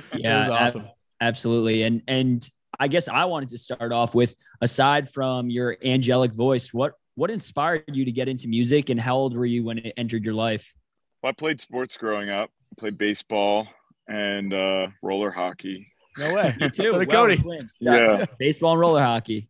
[0.15, 0.81] yeah, awesome.
[0.81, 0.91] Ab-
[1.21, 6.33] absolutely, and and I guess I wanted to start off with aside from your angelic
[6.33, 9.79] voice, what what inspired you to get into music and how old were you when
[9.79, 10.73] it entered your life?
[11.21, 12.49] Well, I played sports growing up.
[12.71, 13.67] I played baseball
[14.07, 15.87] and uh, roller hockey.
[16.17, 16.55] No way.
[16.59, 16.93] Me too.
[16.93, 17.41] Well, Cody.
[17.79, 18.25] Yeah.
[18.37, 19.49] Baseball and roller hockey.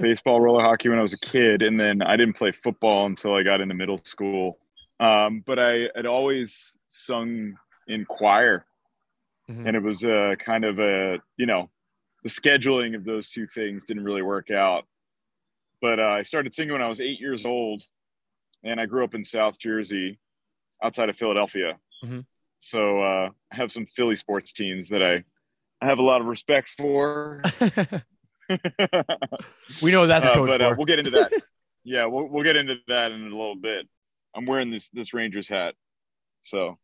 [0.00, 1.62] baseball, roller hockey when I was a kid.
[1.62, 4.58] And then I didn't play football until I got into middle school.
[5.00, 8.64] Um, but I had always sung in choir.
[9.50, 9.66] Mm-hmm.
[9.66, 11.68] And it was a kind of a, you know,
[12.22, 14.86] the scheduling of those two things didn't really work out.
[15.82, 17.82] But uh, I started singing when I was eight years old,
[18.62, 20.18] and I grew up in South Jersey,
[20.82, 21.78] outside of Philadelphia.
[22.02, 22.20] Mm-hmm.
[22.58, 25.24] So uh, I have some Philly sports teams that I,
[25.82, 27.42] I have a lot of respect for.
[29.82, 31.30] we know that's uh, but uh, we'll get into that.
[31.84, 33.86] yeah, we'll we'll get into that in a little bit.
[34.34, 35.74] I'm wearing this this Rangers hat,
[36.42, 36.78] so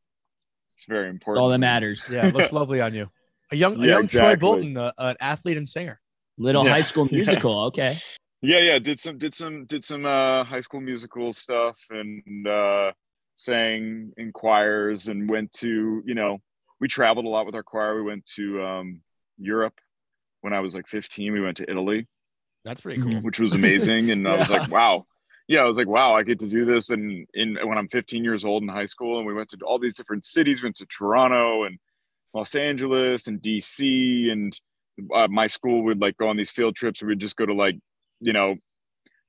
[0.75, 1.41] it's very important.
[1.41, 2.09] It's all that matters.
[2.11, 3.11] Yeah, it looks lovely on you.
[3.53, 4.21] A young, yeah, a young exactly.
[4.21, 6.01] Troy Bolton, uh, an athlete and singer.
[6.39, 6.71] Little yeah.
[6.71, 7.65] High School Musical.
[7.67, 7.99] Okay.
[8.43, 8.79] Yeah, yeah.
[8.79, 12.93] Did some, did some, did some uh, High School Musical stuff, and uh,
[13.35, 16.39] sang in choirs, and went to, you know,
[16.81, 17.97] we traveled a lot with our choir.
[17.97, 19.01] We went to um,
[19.39, 19.79] Europe
[20.41, 21.33] when I was like 15.
[21.33, 22.07] We went to Italy.
[22.65, 23.21] That's pretty cool.
[23.21, 24.33] Which was amazing, and yeah.
[24.33, 25.07] I was like, wow.
[25.51, 26.91] Yeah, I was like, wow, I get to do this.
[26.91, 29.81] And in when I'm 15 years old in high school, and we went to all
[29.81, 30.63] these different cities.
[30.63, 31.77] Went to Toronto and
[32.33, 34.57] Los Angeles and DC, and
[35.13, 37.03] uh, my school would like go on these field trips.
[37.03, 37.75] We would just go to like,
[38.21, 38.59] you know,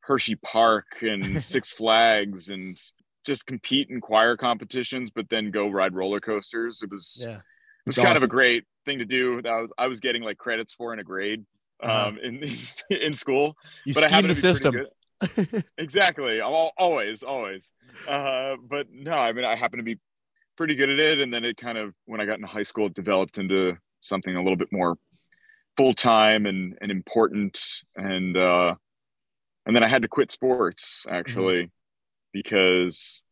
[0.01, 2.79] Hershey Park and Six Flags and
[3.25, 6.83] just compete in choir competitions, but then go ride roller coasters.
[6.83, 7.37] It was, yeah.
[7.37, 7.41] it
[7.87, 9.41] was kind of a great thing to do.
[9.41, 11.43] That was, I was getting like credits for in a grade
[11.81, 12.09] uh-huh.
[12.09, 12.43] um, in
[12.91, 13.55] in school.
[13.85, 14.85] You but I the system.
[15.77, 16.41] exactly.
[16.41, 17.71] Always, always.
[18.07, 19.99] Uh, but no, I mean, I happen to be
[20.57, 21.19] pretty good at it.
[21.19, 24.35] And then it kind of, when I got into high school, it developed into something
[24.35, 24.97] a little bit more
[25.77, 27.59] full time and, and important.
[27.95, 28.75] And, uh,
[29.65, 31.71] and then I had to quit sports actually mm-hmm.
[32.33, 33.23] because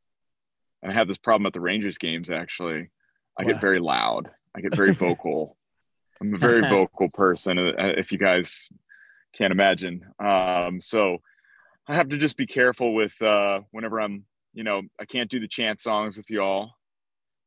[0.83, 2.29] I have this problem at the Rangers games.
[2.29, 2.89] Actually,
[3.37, 4.29] I get very loud.
[4.55, 5.57] I get very vocal.
[6.21, 8.69] I'm a very vocal person, uh, if you guys
[9.37, 10.05] can't imagine.
[10.19, 11.19] Um, so
[11.89, 14.23] I have to just be careful with uh, whenever I'm,
[14.53, 16.69] you know, I can't do the chant songs with y'all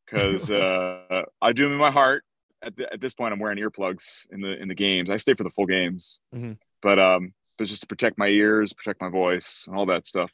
[0.04, 2.24] because uh, I do them in my heart.
[2.60, 5.10] At, the, at this point, I'm wearing earplugs in the in the games.
[5.10, 6.58] I stay for the full games, Mhm.
[6.80, 10.30] but um, but just to protect my ears, protect my voice, and all that stuff.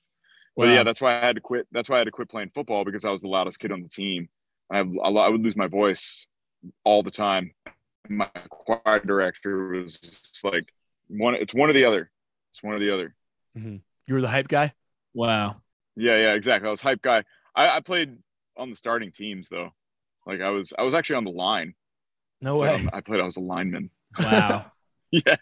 [0.57, 0.75] But Wow.
[0.75, 1.67] yeah, that's why I had to quit.
[1.73, 3.83] That's why I had to quit playing football because I was the loudest kid on
[3.83, 4.29] the team.
[4.71, 6.27] I have a lot, I would lose my voice
[6.85, 7.53] all the time.
[8.11, 10.65] My choir director was like
[11.09, 11.35] one.
[11.35, 12.11] It's one or the other.
[12.51, 13.15] It's one or the other.
[14.09, 14.73] You were the hype guy.
[15.15, 15.57] Wow.
[15.97, 16.67] Yeah, yeah, exactly.
[16.67, 17.23] I was hype guy.
[17.55, 18.17] I, I played
[18.57, 19.69] on the starting teams though.
[20.27, 21.75] Like I was, I was actually on the line.
[22.41, 22.75] No way.
[22.75, 23.21] Um, I played.
[23.21, 23.91] I was a lineman.
[24.19, 24.67] Wow.
[25.11, 25.37] Yeah,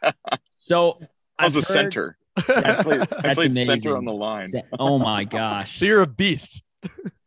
[0.59, 1.01] So
[1.39, 2.19] I was I've a heard- center.
[2.37, 4.51] I played, I That's played center on the line.
[4.79, 5.79] Oh my gosh.
[5.81, 6.63] so you're a beast.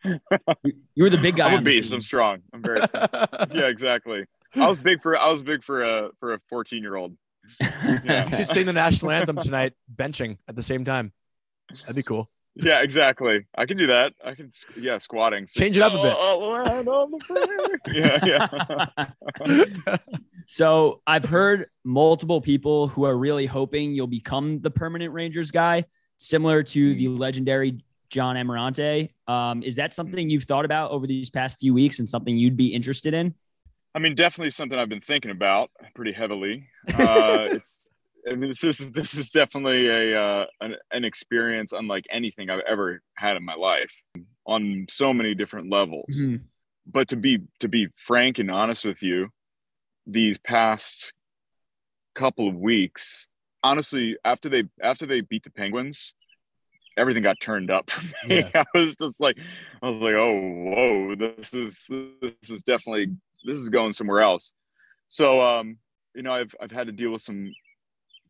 [0.06, 0.20] You
[1.04, 1.50] were the big guy.
[1.52, 1.92] I'm a beast.
[1.92, 2.40] I'm strong.
[2.54, 2.80] I'm very.
[3.52, 4.24] yeah, exactly.
[4.56, 5.18] I was big for.
[5.18, 7.16] I was big for a for a 14 year old.
[7.60, 8.30] Yeah.
[8.30, 11.12] you should sing the national anthem tonight, benching at the same time.
[11.82, 12.30] That'd be cool.
[12.56, 13.46] Yeah, exactly.
[13.56, 14.14] I can do that.
[14.24, 14.52] I can.
[14.78, 15.46] Yeah, squatting.
[15.46, 16.14] Change it up a bit.
[16.14, 17.80] Land on the prairie.
[17.94, 19.08] yeah,
[19.88, 19.98] yeah.
[20.46, 25.86] so I've heard multiple people who are really hoping you'll become the permanent Rangers guy,
[26.18, 29.10] similar to the legendary John Amarante.
[29.28, 32.58] Um, is that something you've thought about over these past few weeks and something you'd
[32.58, 33.34] be interested in?
[33.96, 36.68] I mean, definitely something I've been thinking about pretty heavily.
[36.98, 37.88] Uh, it's.
[38.30, 42.62] I mean, this is this is definitely a uh, an, an experience unlike anything I've
[42.68, 43.92] ever had in my life
[44.46, 46.06] on so many different levels.
[46.22, 46.40] Mhm.
[46.86, 49.30] but to be to be frank and honest with you
[50.08, 51.14] these past
[52.16, 53.28] couple of weeks
[53.64, 56.14] honestly after they after they beat the penguins
[56.98, 58.64] everything got turned up for me Yeah.
[58.76, 59.38] i was just like
[59.84, 61.86] i was like oh whoa this is
[62.22, 63.08] this is definitely
[63.46, 64.54] this is going somewhere else
[65.08, 65.78] so um
[66.16, 67.52] you know i've i've had to deal with some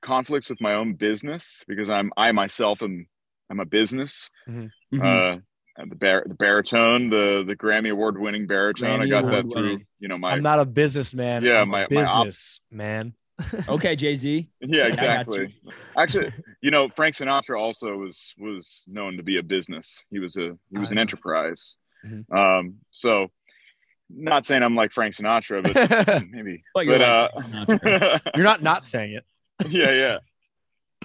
[0.01, 3.05] conflicts with my own business because i'm i myself am
[3.49, 4.69] i'm a business Mhm.
[4.93, 5.39] uh,
[5.87, 9.01] the bar- the baritone, the the Grammy award winning baritone.
[9.01, 9.85] I got that award through, winning.
[9.99, 11.43] you know, my I'm not a businessman.
[11.43, 13.13] Yeah, I'm my- a my op- business man.
[13.69, 14.49] okay, Jay Z.
[14.59, 15.55] yeah, I got exactly.
[15.97, 20.03] Actually, you know, Frank Sinatra also was was known to be a business.
[20.11, 21.01] He was a he was an know.
[21.01, 21.77] enterprise.
[22.05, 22.29] Mhm.
[22.29, 23.27] Um, so
[24.09, 26.61] not saying I'm like Frank Sinatra, but maybe.
[26.73, 28.21] But you're But, like uh, Sinatra.
[28.35, 29.23] You're not not saying it.
[29.67, 30.17] Yeah, yeah.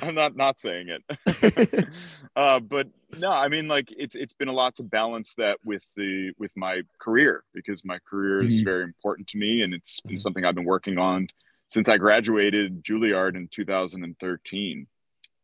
[0.03, 1.89] I'm not not saying it.
[2.37, 5.85] uh, but no, I mean like it's it's been a lot to balance that with
[5.97, 8.65] the with my career because my career is Mhm.
[8.65, 10.21] very important to me and it's been Mhm.
[10.21, 11.29] something I've been working on
[11.69, 14.87] since I graduated Juilliard in 2013.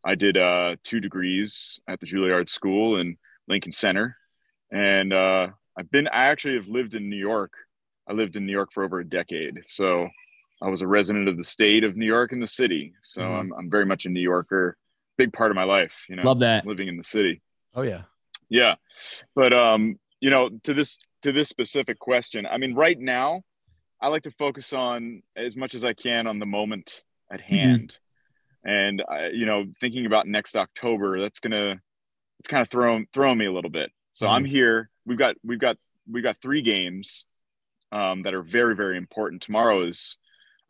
[0.05, 3.19] I did uh, two degrees at the Juilliard School in
[3.49, 4.17] Lincoln Center,
[4.73, 7.53] and uh, I've been I actually have lived in New York.
[8.09, 10.09] I lived in New York for over a decade, so
[10.63, 12.93] I was a resident of the state of New York and the city.
[13.03, 13.39] So Mhm.
[13.41, 14.77] I'm I'm very much a New Yorker.
[15.17, 16.67] Big part of my life, you know, Love that.
[16.67, 17.43] living in the city.
[17.75, 18.03] Oh yeah.
[18.49, 18.75] Yeah,
[19.35, 23.43] but um, you know, to this to this specific question, I mean, right now,
[24.01, 27.97] I like to focus on as much as I can on the moment at hand,
[28.65, 31.81] and I, you know, thinking about next October, that's gonna
[32.41, 33.93] it's kind of throwing throwing me a little bit.
[34.13, 34.91] So I'm here.
[35.07, 35.77] We've got we've got
[36.11, 37.25] we've got three games
[37.93, 39.43] um, that are very very important.
[39.43, 40.17] Tomorrow is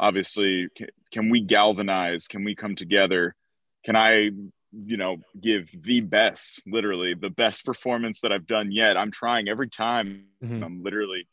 [0.01, 2.27] obviously can, can we galvanize?
[2.27, 3.37] Can we come together?
[3.85, 4.31] Can I
[4.73, 9.49] you know give the best literally the best performance that i've done yet i'm trying
[9.49, 10.65] every time Mhm.
[10.65, 11.27] i'm literally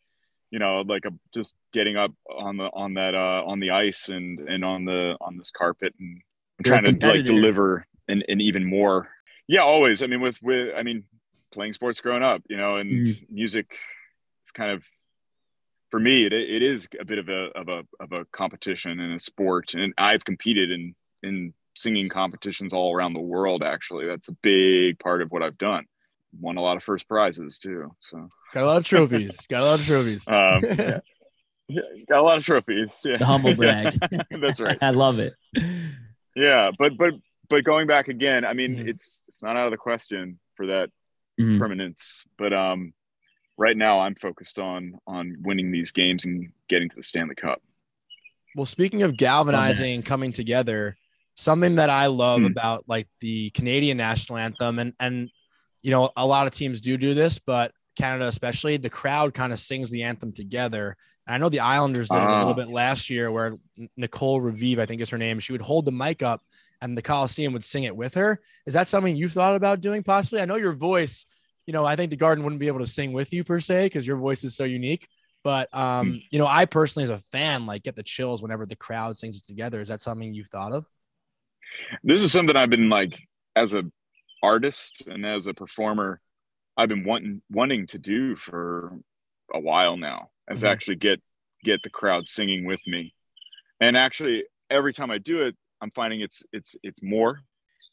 [0.49, 4.09] you know like i'm just getting up on the on that uh on the ice
[4.09, 6.19] and and on the on this carpet and
[6.57, 9.07] i'm You're trying to like deliver and and even more
[9.47, 11.03] yeah always i mean with with i mean
[11.53, 13.29] playing sports growing up you know and Mhm.
[13.29, 13.77] music
[14.41, 14.83] it's kind of
[15.91, 19.13] for me it, it is a bit of a of a of a competition and
[19.13, 24.27] a sport and i've competed in in singing competitions all around the world actually that's
[24.29, 25.85] a big part of what i've done
[26.39, 29.45] won a lot of first prizes too so Got a lot of trophies.
[29.49, 30.27] Got a lot of trophies.
[30.27, 30.99] um yeah.
[31.69, 33.99] Yeah, got a lot of trophies yeah The humble brag.
[34.41, 35.33] that's right I love it.
[36.35, 37.13] yeah but but
[37.49, 38.87] but going back again i mean Mhm.
[38.89, 40.89] it's it's not out of the question for that
[41.39, 41.59] Mhm.
[41.59, 42.93] permanence but um
[43.57, 47.61] right now i'm focused on on winning these games and getting to the stanley cup
[48.55, 50.97] Well, speaking of galvanizing and coming together,
[51.35, 52.47] something that I love Hmm.
[52.47, 55.29] about like the Canadian national anthem, and and
[55.83, 59.53] you know a lot of teams do do this, but Canada especially, the crowd kind
[59.53, 60.95] of sings the anthem together.
[61.27, 62.39] And I know the Islanders did it a Ah.
[62.39, 63.57] little bit last year, where
[63.95, 66.41] Nicole Raviv, I think is her name, she would hold the mic up
[66.81, 68.39] and the Coliseum would sing it with her.
[68.65, 70.41] Is that something you thought about doing possibly?
[70.41, 71.25] I know your voice,
[71.67, 73.85] you know, I think the Garden wouldn't be able to sing with you per se
[73.85, 75.07] because your voice is so unique.
[75.43, 78.75] But um, you know, I personally, as a fan, like get the chills whenever the
[78.75, 79.81] crowd sings it together.
[79.81, 80.85] Is that something you've thought of?
[82.03, 83.19] This is something I've been like
[83.55, 83.83] as a
[84.41, 86.21] artist and as a performer,
[86.77, 88.97] I've been wanting wanting to do for
[89.53, 90.29] a while now.
[90.49, 90.71] As Mhm.
[90.71, 91.21] actually get
[91.63, 93.13] get the crowd singing with me,
[93.81, 97.41] and actually every time I do it, I'm finding it's it's it's more,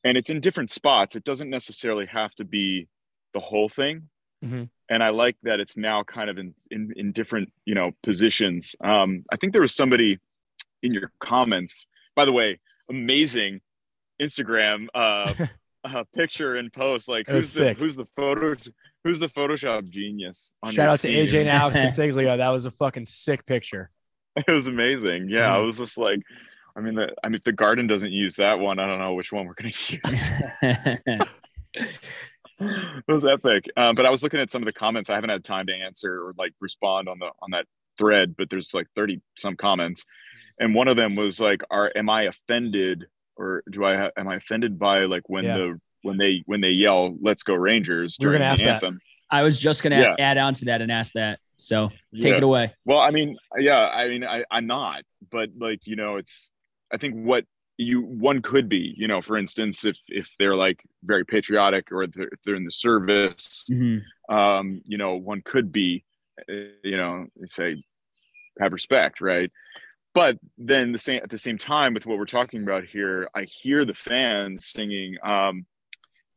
[0.04, 1.16] and it's in different spots.
[1.16, 2.88] It doesn't necessarily have to be
[3.35, 4.09] the whole thing.
[4.44, 4.68] Mhm.
[4.88, 8.75] And I like that it's now kind of in, in in different you know positions.
[8.83, 10.18] Um, I think there was somebody
[10.83, 11.87] in your comments.
[12.14, 13.61] By the way, amazing
[14.20, 15.33] Instagram uh,
[15.85, 17.09] uh, picture and post.
[17.09, 17.79] Like who's the, sick.
[17.79, 18.68] who's the photos?
[19.05, 20.51] Who's the Photoshop genius?
[20.70, 21.27] Shout out to team?
[21.27, 21.77] AJ and Alex.
[22.38, 23.90] That was a fucking sick picture.
[24.37, 25.29] It was amazing.
[25.29, 25.66] Yeah, I Mhm.
[25.66, 26.20] was just like,
[26.75, 29.12] I mean, the, I mean, if the garden doesn't use that one, I don't know
[29.14, 30.31] which one we're gonna use.
[32.66, 33.66] It was epic.
[33.77, 35.11] Um, but I was looking at some of the comments.
[35.11, 37.66] I haven't had time to answer or like respond on the on that
[37.98, 40.05] thread, but there's like 30 some comments.
[40.59, 44.29] And one of them was like, Are am I offended or do I ha- am
[44.29, 45.57] I offended by like when Yeah.
[45.57, 48.62] the when they when they yell, let's go Rangers We were during gonna the ask
[48.64, 48.74] that.
[48.85, 49.00] anthem?
[49.31, 50.14] I was just gonna Yeah.
[50.18, 51.40] add on to that and ask that.
[51.57, 51.88] So
[52.20, 52.37] take Yeah.
[52.38, 52.74] it away.
[52.85, 56.50] Well, I mean, yeah, I mean, I, I'm not, but like, you know, it's,
[56.92, 57.44] I think what
[57.76, 62.06] you, one could be, you know, for instance, if, if they're like very patriotic or
[62.06, 64.02] they're, they're in the service, Mhm.
[64.28, 66.04] um, you know, one could be,
[66.48, 67.84] uh, you know, say,
[68.60, 69.50] have respect, right?
[70.14, 73.42] But then the same at the same time with what we're talking about here, I
[73.42, 75.66] hear the fans singing, um,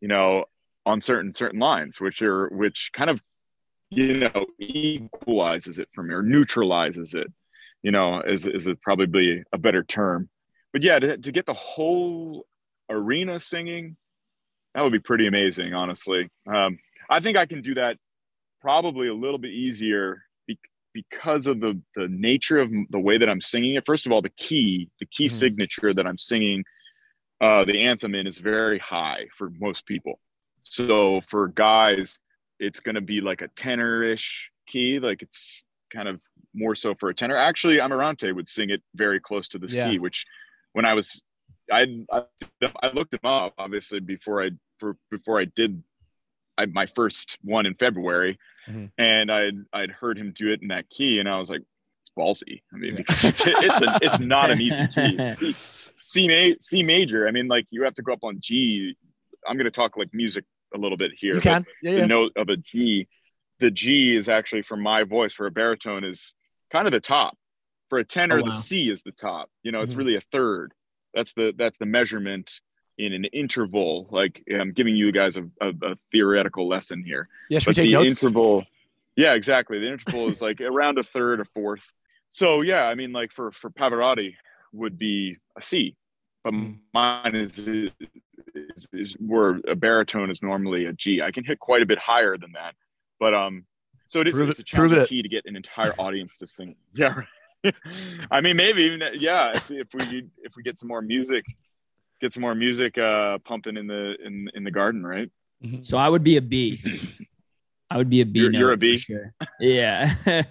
[0.02, 0.46] you know,
[0.88, 3.22] on certain certain lines, which are which kind of,
[3.92, 7.32] you know, equalizes it for me or neutralizes it,
[7.84, 10.30] you know, is is it probably a better term.
[10.78, 12.46] But yeah, to, to get the whole
[12.88, 13.98] arena singing,
[14.76, 16.30] that would be pretty amazing, honestly.
[16.46, 16.78] Um,
[17.10, 17.98] I think I can do that
[18.62, 20.60] probably a little bit easier be-
[20.94, 23.88] because of the the nature of the way that I'm singing it.
[23.88, 25.32] First of all, the key, the key Mhm.
[25.32, 26.64] signature that I'm singing
[27.42, 30.20] uh, the anthem in is very high for most people.
[30.62, 32.20] So for guys,
[32.60, 36.22] it's going to be like a tenor-ish key, like it's kind of
[36.54, 37.36] more so for a tenor.
[37.36, 39.90] Actually, Amarante would sing it very close to this Yeah.
[39.90, 40.24] key, which
[40.78, 41.24] when I was
[41.72, 42.22] I, I
[42.84, 45.82] I looked him up obviously before I for before I did
[46.56, 48.38] I, my first one in February,
[48.70, 48.92] Mhm.
[48.98, 51.62] and I'd I'd heard him do it in that key, and I was like,
[52.02, 52.62] it's ballsy.
[52.74, 52.98] I mean, Yeah.
[52.98, 55.34] because it's it's, a, it's not an easy key.
[55.34, 55.56] C,
[55.98, 57.28] C, ma- C major.
[57.28, 58.96] I mean, like you have to go up on G.
[59.48, 61.34] I'm going to talk like music a little bit here.
[61.36, 61.66] You can.
[61.82, 62.06] Yeah, The yeah.
[62.06, 63.08] note of a G,
[63.60, 66.34] the G is actually for my voice for a baritone is
[66.72, 67.36] kind of the top.
[67.90, 68.46] For a tenor, Oh, wow.
[68.48, 69.50] the C is the top.
[69.64, 69.98] You know, it's Mhm.
[69.98, 70.74] really a third.
[71.14, 72.60] That's the that's the measurement
[72.98, 74.08] in an interval.
[74.12, 78.06] Like I'm giving you guys a, a, a theoretical lesson here Yeah, but the notes?
[78.24, 78.66] interval
[79.16, 81.82] yeah exactly the interval is like around a third or fourth
[82.30, 84.36] so yeah i mean like for for pavarotti
[84.74, 85.96] would be a c
[86.44, 86.78] but Mm.
[86.94, 87.92] mine is, is
[88.94, 92.38] is where a baritone is normally a g i can hit quite a bit higher
[92.38, 92.76] than that
[93.20, 93.66] but um
[94.08, 95.10] so it is Prove it's a it- prove challenging it.
[95.10, 97.22] key to get an entire audience to sing yeah.
[98.32, 101.44] i mean maybe even yeah if, if we if we get some more music
[102.22, 105.30] get some more music uh pumping in the in in the garden right
[105.64, 105.84] Mhm.
[105.84, 106.80] So I would be a B.
[107.90, 108.42] I would be a B.
[108.42, 108.96] You're- you're a note B?
[108.98, 109.34] for Sure.
[109.60, 110.14] Yeah.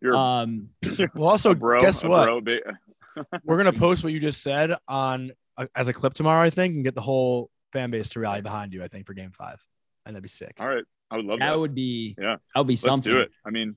[0.00, 0.68] you're um.
[1.16, 2.44] Well, also, bro guess what?
[2.44, 2.58] bro,
[3.42, 6.76] We're gonna post what you just said on uh, as a clip tomorrow, I think,
[6.76, 8.84] and get the whole fan base to rally behind you.
[8.84, 9.60] I think for Game Five,
[10.04, 10.54] and that'd be sick.
[10.60, 11.50] All right, I would love that.
[11.50, 12.14] That would be.
[12.16, 12.36] Yeah.
[12.54, 13.12] That would be Let's something.
[13.12, 13.32] do it.
[13.44, 13.76] I mean,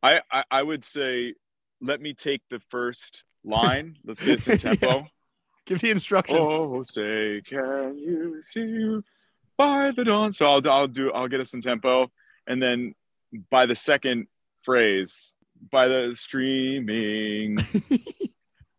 [0.00, 1.34] I, I I would say
[1.84, 3.96] let me take the first line.
[4.04, 4.74] Let's get some Yeah.
[4.74, 5.06] tempo.
[5.66, 6.38] Give the instructions.
[6.42, 8.98] oh, say, can you see
[9.56, 10.30] by the dawn?
[10.32, 12.10] So I'll I'll do I'll get us some tempo,
[12.46, 12.94] and then
[13.50, 14.26] by the second
[14.62, 15.32] phrase,
[15.70, 17.58] by the streaming.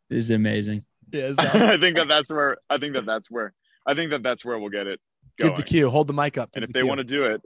[0.08, 0.86] This is amazing.
[1.12, 3.54] yeah, is that- I think that that's where I think that that's where
[3.88, 5.00] I think that that's where we'll get it.
[5.39, 5.54] Going.
[5.54, 5.89] give the cue.
[5.89, 6.52] Hold the mic up.
[6.54, 6.88] And if the they cue.
[6.88, 7.41] want to do it,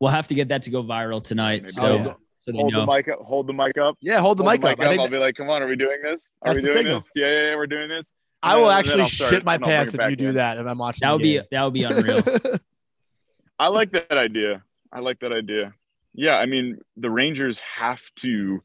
[0.00, 1.62] We'll have to get that to go viral tonight.
[1.62, 2.14] Maybe So, Oh, yeah.
[2.40, 2.86] So hold know.
[2.86, 3.20] the mic up.
[3.20, 3.96] Hold the mic up.
[4.00, 4.80] yeah, hold the hold mic up.
[4.80, 6.28] I think I'll be like, come on, are we doing this?
[6.42, 6.98] Are That's we the doing signal.
[6.98, 7.10] this?
[7.14, 8.10] Yeah, yeah, yeah, we're doing this.
[8.42, 10.28] I will then actually start, shit my and I'll bring pants if back you do
[10.30, 10.34] in.
[10.36, 11.00] that if I'm watching.
[11.06, 12.22] That would be that would be unreal.
[13.58, 14.62] I like that idea.
[14.92, 15.74] I like that idea.
[16.14, 18.62] Yeah, I mean, the Rangers have to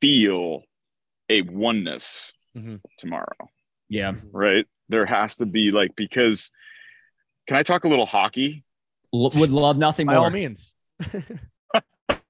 [0.00, 0.62] feel
[1.30, 2.80] a oneness Mhm.
[2.98, 3.48] tomorrow,
[3.88, 4.12] yeah.
[4.32, 4.66] right?
[4.88, 6.50] There has to be like because.
[7.48, 8.64] Can I talk a little hockey?
[9.14, 10.74] L- would love nothing By all means.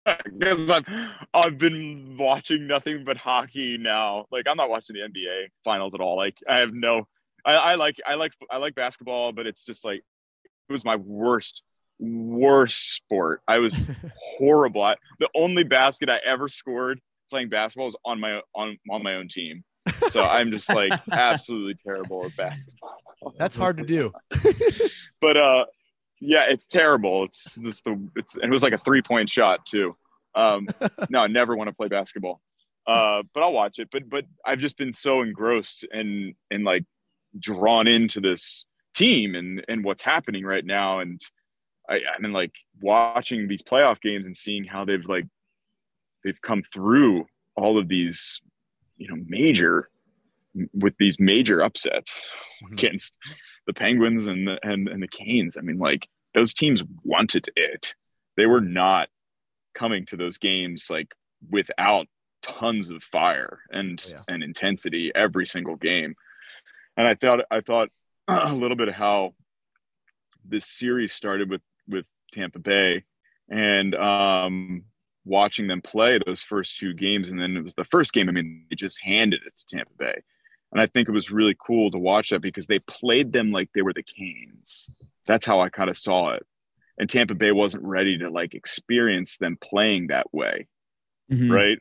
[0.04, 0.84] Because I've
[1.32, 4.26] I've been watching nothing but hockey now.
[4.30, 6.16] Like I'm not watching the NBA finals at all.
[6.16, 7.06] Like I have no.
[7.44, 9.98] I, I like I like I like basketball, but it's just like
[10.68, 11.62] it was my worst
[11.98, 13.42] worst sport.
[13.46, 13.78] I was
[14.16, 14.82] horrible.
[14.82, 19.14] I, the only basket I ever scored playing basketball was on my on on my
[19.14, 19.64] own team.
[20.10, 22.96] So I'm just like absolutely terrible at basketball.
[23.38, 24.12] That's hard to do.
[25.20, 25.64] but uh
[26.24, 27.24] yeah, it's terrible.
[27.24, 29.96] It's just the it's it was like a three point shot too.
[30.34, 30.68] Um
[31.10, 32.40] no, I never want to play basketball.
[32.86, 33.88] Uh but I'll watch it.
[33.90, 36.84] But but I've just been so engrossed and and like
[37.38, 41.20] drawn into this team and and what's happening right now and
[41.88, 45.26] I, I mean like watching these playoff games and seeing how they've like
[46.24, 48.40] they've come through all of these
[48.96, 49.88] you know major
[50.74, 52.26] with these major upsets
[52.62, 52.74] mm-hmm.
[52.74, 53.16] against
[53.66, 55.56] the Penguins and the and, and the Canes.
[55.56, 57.94] I mean, like those teams wanted it.
[58.36, 59.08] They were not
[59.74, 61.08] coming to those games like
[61.50, 62.06] without
[62.42, 64.20] tons of fire and yeah.
[64.28, 66.14] and intensity every single game.
[66.96, 67.88] And I thought I thought
[68.28, 69.34] a little bit of how
[70.44, 73.04] this series started with with Tampa Bay
[73.48, 74.84] and um
[75.24, 78.32] watching them play those first two games and then it was the first game I
[78.32, 80.22] mean they just handed it to Tampa Bay
[80.72, 83.68] and I think it was really cool to watch that because they played them like
[83.74, 85.02] they were the Canes.
[85.26, 86.46] That's how I kind of saw it.
[86.98, 90.66] And Tampa Bay wasn't ready to like experience them playing that way.
[91.30, 91.52] Mm-hmm.
[91.52, 91.78] Right.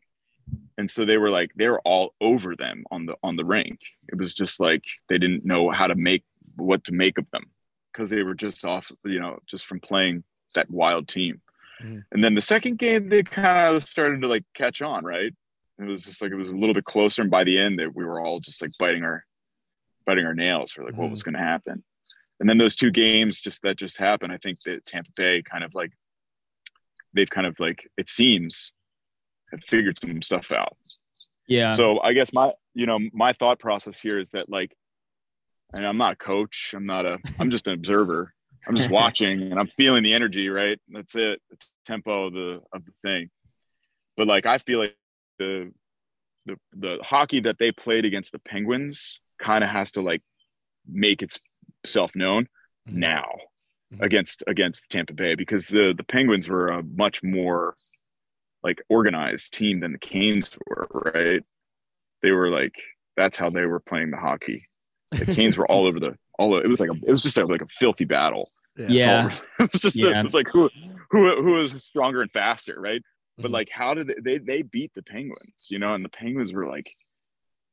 [0.77, 3.80] And so they were like, they were all over them on the on the rink.
[4.10, 6.23] It was just like they didn't know how to make
[6.56, 7.45] what to make of them
[7.91, 10.23] because they were just off, you know, just from playing
[10.56, 11.41] that wild team.
[11.82, 11.99] Mm-hmm.
[12.12, 15.34] And then the second game, they kind of started to like catch on, right?
[15.88, 17.96] It was just like it was a little bit closer, and by the end, that
[17.96, 19.26] we were all just like biting our
[20.06, 21.02] biting our nails for like mm-hmm.
[21.02, 21.32] what was mm-hmm.
[21.32, 21.84] going to happen.
[22.39, 24.34] And then those two games just that just happened.
[24.34, 25.91] I think that Tampa Bay kind of like
[27.13, 28.74] they've kind of like it seems
[29.52, 30.76] have figured some stuff out.
[31.48, 31.70] Yeah.
[31.70, 34.76] So I guess my you know my thought process here is that like,
[35.74, 36.74] and I'm not a coach.
[36.76, 37.20] I'm not a.
[37.39, 38.34] I'm just an observer.
[38.67, 40.50] I'm just watching and I'm feeling the energy.
[40.50, 40.80] Right.
[40.89, 41.41] That's it.
[41.50, 43.30] The tempo of the of the thing.
[44.17, 44.96] But like I feel like
[45.41, 45.71] the
[46.45, 50.21] the the hockey that they played against the Penguins kind of has to like
[50.88, 52.43] make itself known
[52.88, 52.99] mm-hmm.
[52.99, 53.30] now
[53.93, 54.04] mm-hmm.
[54.04, 57.75] against against Tampa Bay because the the Penguins were a much more
[58.63, 61.41] like organized team than the Canes were, right?
[62.21, 62.75] They were like
[63.17, 64.67] that's how they were playing the hockey.
[65.12, 67.38] The Canes were all over the all over, it was like a it was just
[67.38, 68.51] a, like a filthy battle.
[68.77, 69.38] Yeah, yeah.
[69.60, 70.23] it's just yeah.
[70.23, 70.69] It's like who
[71.10, 73.01] who who was stronger and faster, right?
[73.38, 73.54] But mm-hmm.
[73.54, 75.67] like, how did they, they they beat the Penguins?
[75.70, 76.91] You know, and the Penguins were like,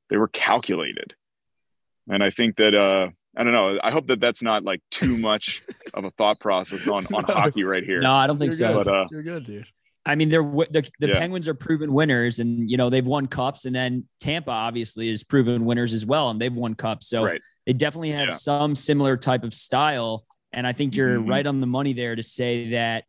[0.09, 1.14] they were calculated,
[2.09, 3.79] and I think that uh, I don't know.
[3.83, 5.62] I hope that that's not like too much
[5.94, 8.01] of a thought process on on hockey right here.
[8.01, 8.75] No, I don't think You're so.
[8.75, 8.85] Good.
[8.85, 9.66] But uh, You're good, dude.
[10.07, 11.18] I mean, they're the, the yeah.
[11.18, 15.23] Penguins are proven winners, and you know they've won cups, and then Tampa obviously is
[15.23, 17.09] proven winners as well, and they've won cups.
[17.09, 17.40] So right.
[17.66, 18.35] they definitely have yeah.
[18.35, 20.25] some similar type of style.
[20.51, 21.29] And I think you're mm-hmm.
[21.29, 23.05] right on the money there to say that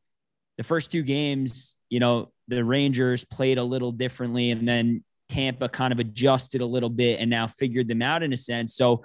[0.58, 5.70] the first two games, you know, the Rangers played a little differently, and then Tampa
[5.70, 8.76] kind of adjusted a little bit and now figured them out in a sense.
[8.76, 9.04] So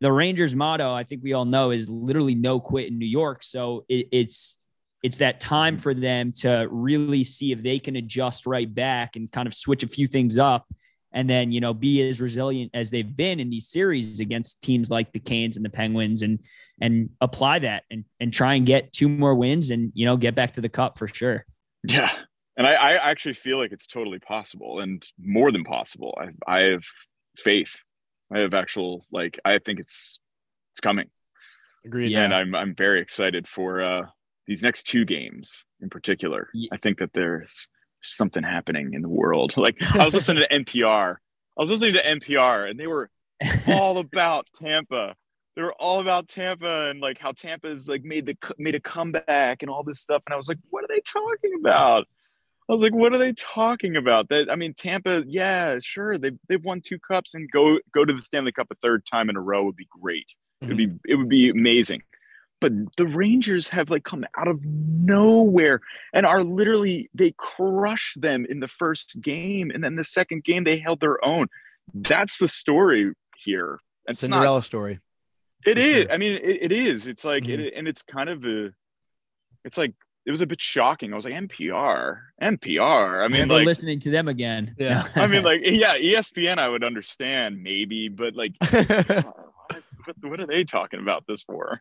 [0.00, 3.42] the Rangers motto, I think we all know, is literally no quit in New York.
[3.42, 4.58] So it, it's
[5.02, 9.30] it's that time for them to really see if they can adjust right back and
[9.30, 10.66] kind of switch a few things up
[11.12, 14.90] and then you know be as resilient as they've been in these series against teams
[14.90, 16.38] like the Canes and the Penguins and
[16.80, 20.34] and apply that and and try and get two more wins and you know get
[20.34, 21.44] back to the cup for sure.
[21.84, 22.12] Yeah,
[22.62, 26.16] and I, I actually feel like it's totally possible and more than possible.
[26.16, 26.84] I, I have
[27.36, 27.72] faith.
[28.32, 30.20] I have actual like I think it's
[30.72, 31.08] it's coming.
[31.84, 32.14] Agreed.
[32.14, 34.02] And I'm I'm very excited for uh,
[34.46, 36.50] these next two games in particular.
[36.54, 36.68] Yeah.
[36.72, 37.66] I think that there's
[38.04, 39.54] something happening in the world.
[39.56, 41.16] Like I was listening to NPR.
[41.58, 43.10] I was listening to NPR and they were
[43.66, 45.16] all about Tampa.
[45.56, 49.62] They were all about Tampa and like how Tampa's like made the made a comeback
[49.62, 50.22] and all this stuff.
[50.28, 52.06] And I was like, what are they talking about?
[52.72, 54.30] I was like, what are they talking about?
[54.30, 58.14] That I mean, Tampa, yeah, sure, they they've won two cups and go go to
[58.14, 60.24] the Stanley Cup a third time in a row would be great.
[60.62, 60.64] Mm-hmm.
[60.64, 60.96] It'd be mm-hmm.
[61.06, 62.02] it would be amazing.
[62.62, 65.82] But the Rangers have like come out of nowhere
[66.14, 70.64] and are literally they crush them in the first game, and then the second game
[70.64, 71.48] they held their own.
[71.92, 73.80] That's the story here.
[74.06, 75.00] It's Cinderella not, story.
[75.66, 76.04] It is.
[76.04, 76.12] Sure.
[76.12, 77.06] I mean, it, it is.
[77.06, 77.64] It's like mm-hmm.
[77.64, 78.70] it, and it's kind of a.
[79.62, 79.92] It's like
[80.24, 81.12] it was a bit shocking.
[81.12, 83.24] I was like, NPR, NPR.
[83.24, 84.74] I mean, like listening to them again.
[84.78, 85.06] Yeah.
[85.14, 90.64] I mean, like, yeah, ESPN, I would understand maybe, but like, what, what, are they
[90.64, 91.80] talking about this for?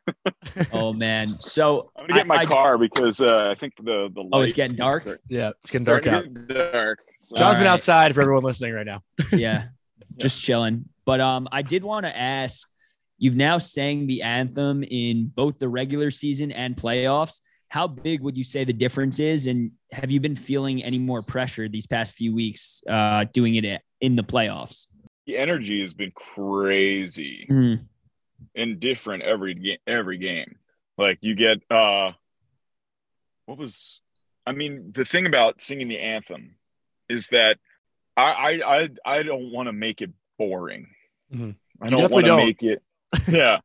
[0.74, 1.30] oh man.
[1.30, 4.54] So I'm gonna get my I, car because uh, I think the the oh, it's
[4.54, 5.06] getting dark.
[5.06, 6.26] Is, yeah, it's getting dark out.
[6.48, 7.00] Dark.
[7.18, 9.04] So, John's been outside for everyone listening right now.
[9.32, 9.64] yeah, yeah,
[10.18, 10.86] just chilling.
[11.06, 12.68] But um, I did want to ask.
[13.18, 17.42] You've now sang the anthem in both the regular season and playoffs
[17.72, 19.48] how big would you say the difference is?
[19.48, 23.82] And have you been feeling any more pressure these past few weeks uh, doing it
[24.02, 24.88] in the playoffs?
[25.26, 27.86] The energy has been crazy Mm.
[28.56, 29.78] and different every game.
[29.88, 30.56] Every game,
[30.98, 31.62] like you get.
[31.72, 32.12] uh
[33.46, 34.02] What was?
[34.46, 36.56] I mean, the thing about singing the anthem
[37.08, 37.58] is that
[38.18, 38.52] I I
[38.82, 40.88] I, I don't want to make it boring.
[41.34, 41.56] Mhm.
[41.82, 42.46] I don't definitely want to don't.
[42.48, 42.84] make it.
[43.30, 43.60] Yeah.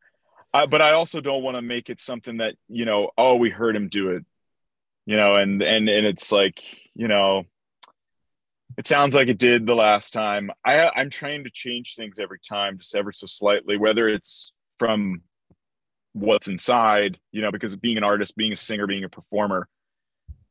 [0.57, 3.11] I, but I also don't want to make it something that you know.
[3.19, 4.25] Oh, we heard him do it,
[5.05, 6.63] you know, and and and it's like
[6.95, 7.45] you know,
[8.79, 10.51] it sounds like it did the last time.
[10.65, 15.21] I I'm trying to change things every time, just ever so slightly, whether it's from
[16.15, 19.69] what's inside, you know, because being an artist, being a singer, being a performer,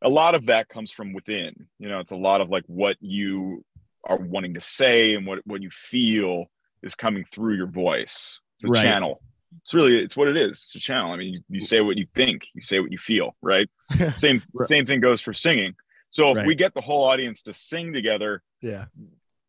[0.03, 1.67] a lot of that comes from within.
[1.79, 3.65] You know, it's a lot of like what you
[4.03, 6.45] are wanting to say and what what you feel
[6.83, 8.39] is coming through your voice.
[8.57, 8.83] It's a Right.
[8.83, 9.23] channel.
[9.61, 10.51] It's really it's what it is.
[10.57, 11.11] It's a channel.
[11.11, 13.69] I mean, you, you say what you think, you say what you feel, right?
[14.17, 14.67] Same Right.
[14.67, 15.73] same thing goes for singing.
[16.09, 16.47] So if Right.
[16.47, 18.85] we get the whole audience to sing together, yeah.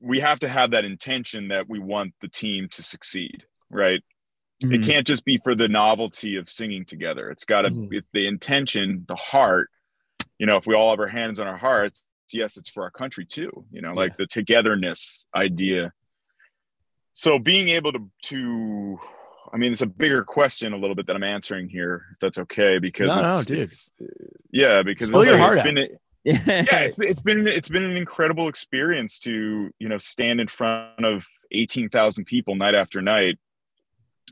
[0.01, 4.01] we have to have that intention that we want the team to succeed, right?
[4.63, 4.85] It Mhm.
[4.87, 7.31] can't just be for the novelty of singing together.
[7.31, 7.89] It's got to Mhm.
[7.91, 9.71] be the intention, the heart.
[10.39, 12.91] You know, if we all have our hands on our hearts, yes, it's for our
[12.91, 13.67] country too.
[13.71, 15.93] You know, like the togetherness idea.
[17.13, 18.99] So being able to to
[19.53, 22.39] I mean, it's a bigger question a little bit that I'm answering here, if that's
[22.39, 23.59] okay, because No, no, it's, dude.
[23.59, 23.91] it's-
[24.51, 25.75] yeah, because Spill it's, your like, heart it's out.
[25.75, 30.49] been yeah, it's, it's been it's been an incredible experience to you know stand in
[30.49, 33.39] front of eighteen thousand people night after night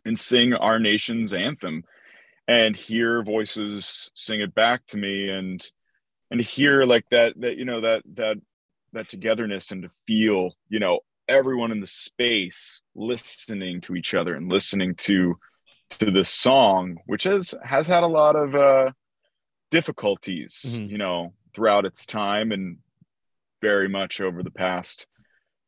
[0.05, 1.85] and sing our nation's anthem,
[2.49, 5.65] and hear voices sing it back to me, and
[6.33, 8.39] and hear like that that you know that that
[8.93, 10.99] that togetherness, and to feel you know
[11.29, 15.37] everyone in the space listening to each other and listening to
[15.91, 18.91] to this song, which has has had a lot of uh,
[19.71, 20.89] difficulties, Mhm.
[20.91, 22.79] you know, throughout its time and
[23.61, 25.07] very much over the past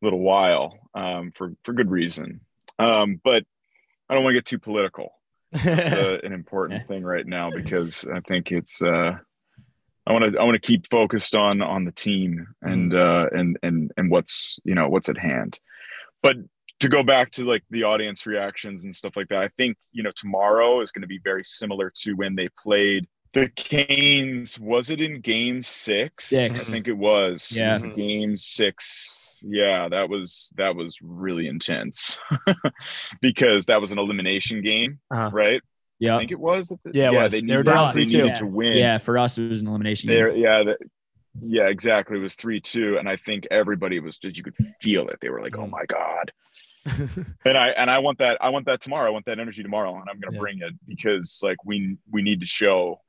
[0.03, 2.41] little while um, for for good reason.
[2.79, 3.45] Um, but
[4.09, 5.11] I don't want to get too political.
[5.53, 8.83] It's uh, an important thing right now because I think it's.
[8.83, 9.19] Uh,
[10.07, 13.59] I want to I want to keep focused on on the team and uh, and
[13.63, 15.59] and and what's you know what's at hand.
[16.23, 16.37] But
[16.81, 20.03] to go back to like the audience reactions and stuff like that, I think you
[20.03, 24.59] know tomorrow is going to be very similar to when they played the Canes.
[24.61, 26.27] Was it in Game Six?
[26.29, 26.61] Six.
[26.61, 27.51] I think it was.
[27.51, 27.79] It Yeah.
[27.79, 29.41] was Game Six.
[29.43, 32.19] Yeah, that was that was really intense
[33.21, 35.31] because that was an elimination game, Uh-huh.
[35.33, 35.63] right?
[36.03, 36.73] I think it was.
[36.93, 37.33] Yeah, it was.
[37.33, 38.07] They They were needed, down they 3-2.
[38.07, 38.35] needed Yeah.
[38.35, 38.77] to win.
[38.77, 38.99] Yeah.
[38.99, 40.09] For us, it was an elimination.
[40.09, 40.43] There, game.
[40.43, 40.79] yeah, that,
[41.43, 42.19] yeah, exactly.
[42.19, 45.19] It was three two, and I think everybody was just you could feel it.
[45.21, 45.57] They were like.
[45.57, 46.33] "Oh my god!"
[47.45, 48.39] And I and I want that.
[48.41, 49.09] I want that tomorrow.
[49.09, 50.41] I want that energy tomorrow, and I'm gonna Yeah.
[50.41, 53.01] bring it because like we we need to show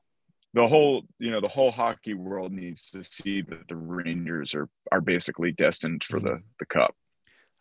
[0.53, 4.69] the whole you know the whole hockey world needs to see that the Rangers are
[4.91, 6.27] are basically destined for mm-hmm.
[6.27, 6.95] the the cup.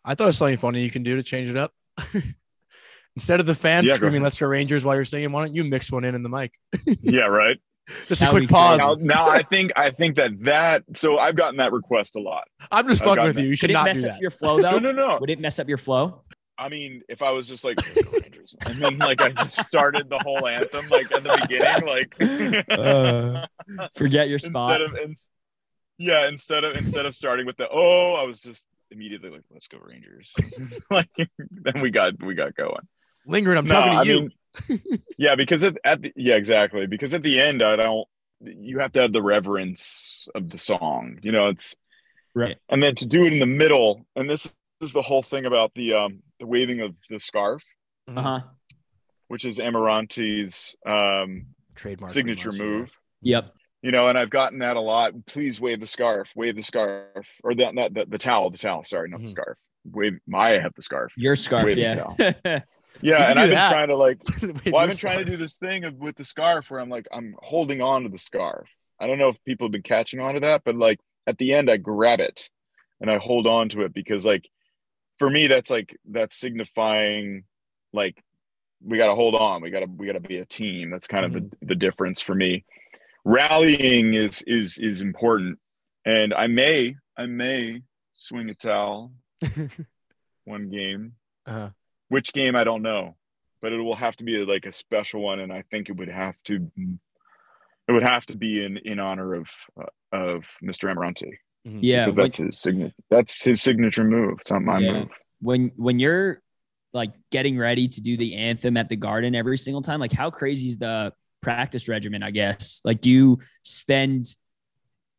[0.03, 1.73] I thought of something funny you can do to change it up.
[3.17, 5.63] Instead of the fans Yeah, screaming "Let's go Rangers" while you're singing, why don't you
[5.63, 6.53] mix one in in the mic?
[7.01, 7.57] yeah, right.
[8.07, 8.77] Just a That quick would be pause.
[8.79, 12.43] Now, now I think I think that that so I've gotten that request a lot.
[12.71, 13.47] I'm just I've fucking gotten with you.
[13.49, 14.21] You should Could it not mess do up that.
[14.21, 14.71] your flow though?
[14.77, 15.17] No, no, no.
[15.19, 16.21] Would it mess up your flow?
[16.59, 17.77] I mean, if I was just like,
[18.13, 22.69] Rangers, and then like I just started the whole anthem like at the beginning, like
[22.69, 23.47] Uh,
[23.95, 24.79] Forget your spot.
[24.79, 25.29] instead of ins-
[25.97, 29.67] yeah, instead of instead of starting with the oh, I was just immediately like, let's
[29.67, 30.33] go Rangers.
[30.91, 31.09] like
[31.51, 32.87] then we got we got going.
[33.27, 34.29] Lingering, I'm No, talking to I you.
[34.79, 36.87] mean, yeah, because at, at the, yeah, exactly.
[36.87, 38.07] Because at the end, I don't.
[38.41, 41.19] You have to have the reverence of the song.
[41.21, 41.75] You know, it's
[42.35, 42.57] Right.
[42.69, 45.73] and then to do it in the middle, and this is the whole thing about
[45.75, 47.63] the um the waving of the scarf,
[48.07, 48.39] Uh huh.
[49.27, 52.91] which is Amarante's um Trademark signature move.
[53.21, 53.53] Yep.
[53.83, 55.13] You know, and I've gotten that a lot.
[55.27, 58.83] Please wave the scarf, wave the scarf, or that that the, the towel, the towel.
[58.83, 59.31] Sorry, not the Mhm.
[59.31, 59.57] scarf.
[59.85, 60.19] Wave.
[60.33, 61.13] I have the scarf.
[61.17, 61.63] Your scarf.
[61.65, 61.81] Wave the
[62.19, 62.59] Yeah.
[63.01, 63.71] Yeah, and I've been that.
[63.71, 64.19] trying to like.
[64.71, 67.07] Well, I've been trying to do this thing of, with the scarf where I'm like,
[67.11, 68.67] I'm holding on to the scarf.
[68.99, 71.53] I don't know if people have been catching on to that, but like at the
[71.53, 72.49] end, I grab it
[72.99, 74.49] and I hold on to it because, like,
[75.19, 77.43] for me, that's like that's signifying
[77.93, 78.21] like
[78.83, 79.61] we got to hold on.
[79.61, 80.89] We got to we got to be a team.
[80.91, 82.65] That's kind of the, the difference for me.
[83.23, 85.59] Rallying is is is important,
[86.05, 87.81] and I may I may
[88.13, 89.11] swing a towel
[90.45, 91.13] one game
[91.45, 91.69] Uh-huh.
[92.09, 93.15] Which game I don't know,
[93.61, 96.09] but it will have to be like a special one, and I think it would
[96.09, 96.69] have to
[97.87, 99.49] it would have to be in in honor of
[99.81, 99.85] uh,
[100.15, 100.93] of Mr.
[100.93, 101.31] Amarante
[101.63, 102.05] yeah.
[102.05, 104.37] because when- that's his signature that's his signature move.
[104.41, 104.91] It's not my Yeah.
[104.93, 105.09] move.
[105.41, 106.41] when when you're
[106.93, 110.31] like getting ready to do the anthem at the garden every single time like how
[110.31, 112.81] crazy is the practice regimen, I guess?
[112.83, 114.25] Like, do you spend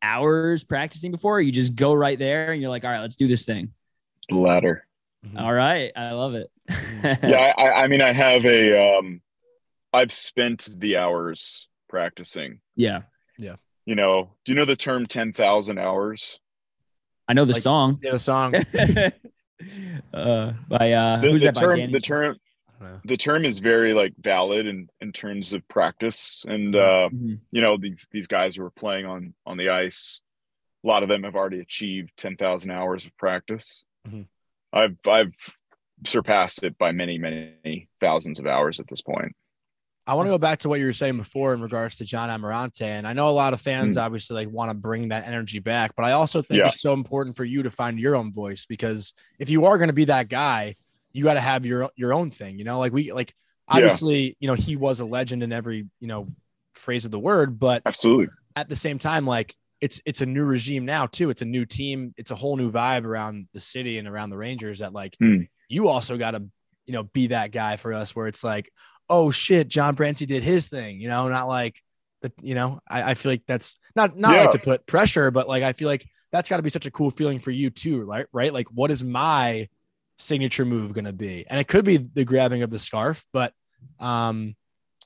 [0.01, 3.15] hours practicing before, or you just go right there and you're like, all right, let's
[3.15, 3.71] do this thing?
[4.29, 4.85] The latter.
[5.25, 5.39] Mhm.
[5.41, 5.91] All right.
[5.95, 6.49] I love it.
[6.69, 8.97] Yeah, I, I mean, I have a.
[8.97, 9.21] Um,
[9.91, 12.61] I've spent the hours practicing.
[12.75, 13.01] yeah.
[13.37, 13.55] Yeah.
[13.85, 16.39] You know, do you know the term ten thousand hours?
[17.27, 17.99] I know the Like- song.
[18.03, 18.53] Yeah, the song.
[20.13, 21.61] uh, by uh, The, who's the that by?
[21.61, 21.91] term, Danny?
[21.93, 22.35] the term,
[22.79, 22.99] I don't know.
[23.05, 27.39] the term is very like valid in in terms of practice, and uh, Mhm.
[27.51, 30.21] you know these these guys who are playing on on the ice,
[30.83, 33.83] a lot of them have already achieved ten thousand hours of practice.
[34.07, 34.27] Mhm.
[34.71, 35.33] I've I've
[36.05, 39.35] surpassed it by many many thousands of hours at this point.
[40.07, 42.29] I want to go back to what you were saying before in regards to John
[42.29, 42.81] Amarante.
[42.81, 45.91] And I know a lot of fans obviously like want to bring that energy back,
[45.95, 46.69] but I also think Yeah.
[46.69, 49.89] it's so important for you to find your own voice because if you are going
[49.89, 50.75] to be that guy,
[51.13, 53.33] you got to have your your own thing, you know, like we like
[53.67, 56.27] obviously, you know, he was a legend in every, you know,
[56.73, 58.29] phrase of the word, but Absolutely.
[58.55, 61.29] at the same time, like it's it's a new regime now too.
[61.29, 62.15] It's a new team.
[62.17, 64.79] It's a whole new vibe around the city and around the Rangers.
[64.79, 65.43] That like Hmm.
[65.69, 66.43] You also got to
[66.85, 68.69] you know be that guy for us where it's like,
[69.09, 70.99] oh shit, John Brancy did his thing.
[70.99, 71.79] You know, not like
[72.21, 72.79] the you know.
[72.89, 74.41] I, I feel like that's not not Yeah.
[74.41, 76.91] like to put pressure, but like I feel like that's got to be such a
[76.91, 78.25] cool feeling for you too, right?
[78.33, 78.53] Right?
[78.53, 79.67] Like what is my
[80.17, 81.45] signature move going to be?
[81.49, 83.53] And it could be the grabbing of the scarf, but
[83.99, 84.55] um,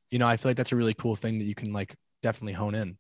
[0.10, 2.54] you know, I feel like that's a really cool thing that you can like definitely
[2.54, 2.98] hone in.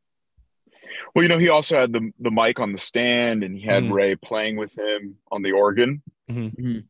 [1.15, 3.83] Well, you know, he also had the the mic on the stand, and he had
[3.83, 3.91] Mhm.
[3.93, 6.01] Ray playing with him on the organ.
[6.29, 6.85] Mhm.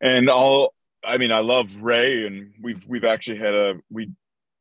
[0.00, 0.74] And all,
[1.04, 4.10] I mean, I love Ray, and we've we've actually had a we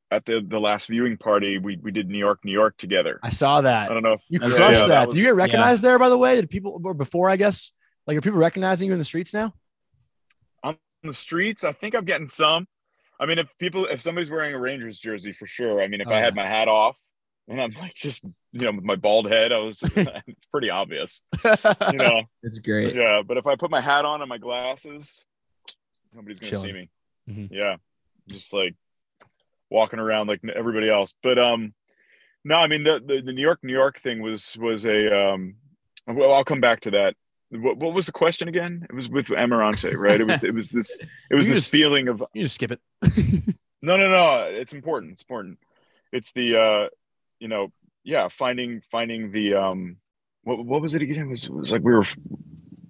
[0.10, 3.20] at the the last viewing party we we did New York, New York together.
[3.24, 3.92] I saw that.
[3.92, 4.14] I don't know.
[4.14, 5.08] If, You crushed yeah, that.
[5.08, 6.36] was- Did you get recognized there, by the way?
[6.36, 7.30] Did people or before?
[7.30, 7.72] I guess
[8.08, 9.54] like are people recognizing you in the streets now?
[10.64, 11.64] on the streets.
[11.64, 12.68] I think I'm getting some.
[13.20, 15.82] I mean, if people, if somebody's wearing a Rangers jersey, for sure.
[15.82, 16.26] I mean, if Oh, I yeah.
[16.26, 16.98] had my hat off
[17.48, 21.22] and I'm like just, you know, with my bald head, I was, it's pretty obvious,
[21.44, 22.24] you know.
[22.44, 22.94] It's great.
[22.96, 25.26] yeah, but if I put my hat on and my glasses,
[26.14, 26.74] nobody's gonna see Chilling.
[26.76, 26.90] me.
[27.30, 27.50] Mhm.
[27.52, 27.76] Yeah,
[28.28, 28.76] just like
[29.70, 31.14] walking around like everybody else.
[31.22, 31.74] But um,
[32.46, 35.56] no, I mean the, the the New York New York thing was was a um.
[36.08, 37.16] Well, I'll come back to that.
[37.50, 38.86] What, what was the question again?
[38.90, 40.20] It was with Amarante, right?
[40.22, 42.72] It was it was this it was You this just- feeling of You just skip
[42.72, 42.80] it.
[43.82, 44.44] no no no.
[44.50, 45.14] It's important.
[45.14, 45.60] It's important.
[46.14, 46.88] It's the uh,
[47.40, 47.72] you know,
[48.04, 49.98] yeah, finding finding the um.
[50.44, 51.26] What, what was it again?
[51.28, 52.06] It was, it was like we were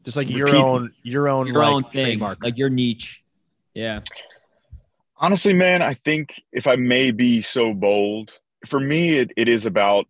[0.04, 2.44] just like your own your own Your like, own thing, trademark.
[2.44, 3.24] like your niche.
[3.74, 4.02] Yeah.
[5.18, 8.34] honestly man i think if i may be so bold
[8.68, 10.06] for me it, it is about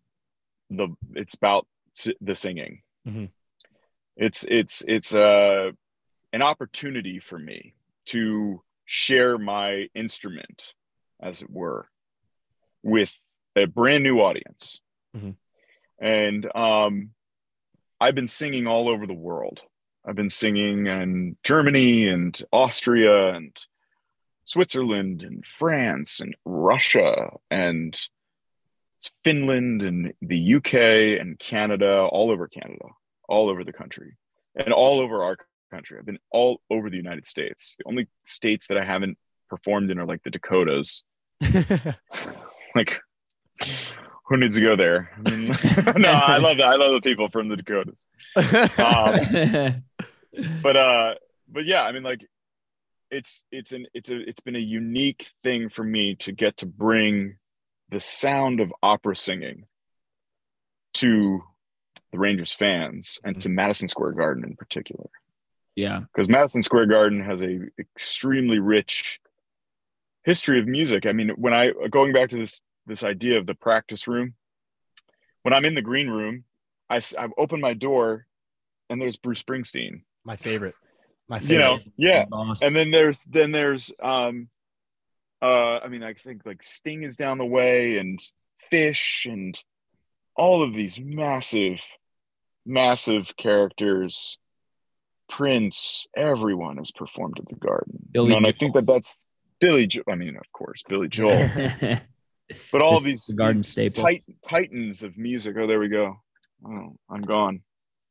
[0.69, 1.65] the it's about
[2.21, 3.29] the singing Mhm.
[4.17, 5.71] it's it's it's uh
[6.33, 7.73] an opportunity for me
[8.07, 10.73] to share my instrument
[11.21, 11.87] as it were
[12.83, 13.11] with
[13.57, 14.79] a brand new audience
[15.15, 15.35] Mhm.
[15.99, 17.11] and um
[17.99, 19.61] i've been singing all over the world
[20.05, 23.55] i've been singing in germany and austria and
[24.45, 27.99] Switzerland and France and Russia and
[29.25, 32.85] Finland and the UK and Canada, all over Canada,
[33.27, 34.15] all over the country,
[34.55, 35.35] and all over our
[35.69, 35.97] country.
[35.99, 37.75] I've been all over the United States.
[37.77, 39.17] The only states that I haven't
[39.49, 41.03] performed in are like the Dakotas.
[42.75, 42.99] Like,
[44.27, 45.09] who needs to go there?
[45.25, 45.47] I mean,
[46.01, 46.67] no, I love that.
[46.67, 48.05] I love the people from the Dakotas.
[48.77, 49.83] Um,
[50.61, 51.15] but uh
[51.47, 52.25] but yeah i mean like
[53.09, 56.65] it's it's an it's a it's been a unique thing for me to get to
[56.65, 57.37] bring
[57.89, 59.65] the sound of opera singing
[60.93, 61.41] to
[62.11, 65.09] the rangers fans and to madison square garden in particular
[65.75, 65.99] yeah.
[65.99, 69.19] because madison square garden has a extremely rich
[70.23, 73.55] history of music i mean when i going back to this this idea of the
[73.55, 74.33] practice room.
[75.43, 76.43] When i'm in the green room
[76.89, 78.25] I've opened my door
[78.89, 80.01] and there's bruce springsteen.
[80.23, 80.75] My favorite.
[81.27, 81.53] My favorite.
[81.53, 82.25] you know yeah.
[82.61, 84.49] And then there's then there's um
[85.41, 88.19] uh i mean i think like sting is down the way and
[88.71, 89.61] Phish and
[90.35, 91.81] all of these massive
[92.65, 94.37] massive characters.
[95.29, 97.99] Prince everyone has performed at the garden.
[98.11, 99.17] Billy and i think that that's
[99.59, 101.33] billy jo- i mean of course billy joel
[102.71, 104.05] but all these, the garden these staple.
[104.05, 105.55] tit- titans of music.
[105.59, 106.15] Oh there we go.
[106.65, 107.61] Oh i'm gone.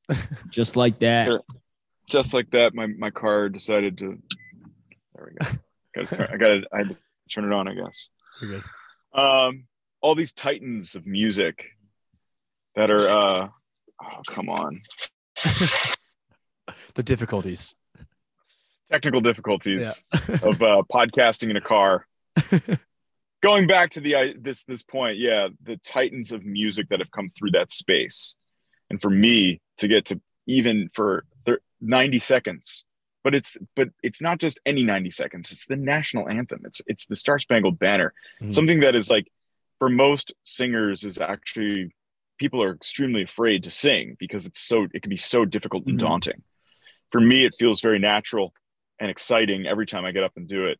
[0.50, 1.40] Just like that.
[2.08, 4.18] Just like that my my car decided to
[5.14, 5.52] there we go.
[5.94, 6.96] Gotta turn, i gotta i had to
[7.32, 8.10] turn it on i guess.
[9.14, 9.64] Um
[10.02, 11.64] all these titans of music
[12.74, 13.48] that are uh
[14.02, 14.82] oh come on.
[16.94, 17.74] The difficulties.
[18.90, 20.34] technical difficulties Yeah.
[20.42, 22.06] of uh podcasting in a car
[23.42, 27.10] going back to the uh, this this point, yeah, the titans of music that have
[27.10, 28.34] come through that space,
[28.90, 31.24] and for me to get to even for
[31.80, 32.84] 90 seconds
[33.26, 36.60] but it's but it's not just any 90 seconds it's the national anthem.
[36.64, 38.14] It's it's the star spangled banner.
[38.40, 38.52] Mm-hmm.
[38.52, 39.26] something that is like
[39.80, 41.92] for most singers is actually
[42.38, 45.98] people are extremely afraid to sing because it's so it can be so difficult and
[45.98, 46.06] mm-hmm.
[46.06, 46.42] daunting.
[47.10, 48.54] For me it feels very natural
[49.00, 50.78] and exciting every time i get up and do it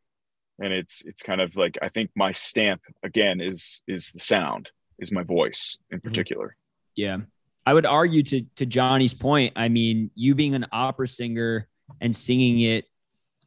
[0.59, 4.71] and it's it's kind of like i think my stamp again is is the sound
[4.99, 6.09] is my voice in mm-hmm.
[6.09, 6.57] particular
[6.95, 7.19] yeah
[7.67, 9.53] I would argue to to Johnny's point.
[9.57, 11.69] I mean, you being an opera singer
[12.01, 12.85] and singing it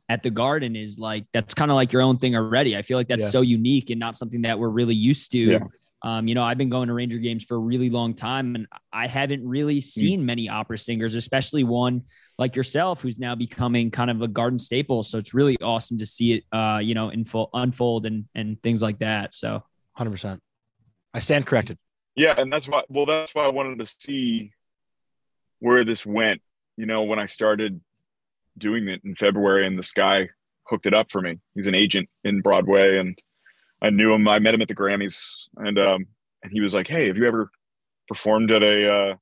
[0.09, 2.75] at the Garden is like that's kind of like your own thing already.
[2.75, 3.29] I feel like that's yeah.
[3.29, 5.51] so unique and not something that we're really used to.
[5.51, 5.59] Yeah.
[6.01, 8.67] Um, you know, I've been going to Ranger games for a really long time, and
[8.93, 9.79] I haven't really hmm.
[9.79, 12.03] seen many opera singers, especially one
[12.37, 15.03] like yourself, who's now becoming kind of a Garden staple.
[15.03, 18.61] So it's really awesome to see it, uh, you know, in full unfold and and
[18.63, 19.33] things like that.
[19.33, 20.41] So, hundred percent,
[21.13, 21.77] I stand corrected
[22.19, 24.51] yeah and that's why well that's why i wanted to see
[25.59, 26.41] where this went
[26.75, 27.79] you know when i started
[28.57, 30.27] doing it in february and this guy
[30.63, 33.17] hooked it up for me he's an agent in broadway and
[33.81, 36.05] i knew him i met him at the grammys and um
[36.43, 37.49] and he was like hey have you ever
[38.07, 39.15] performed at a uh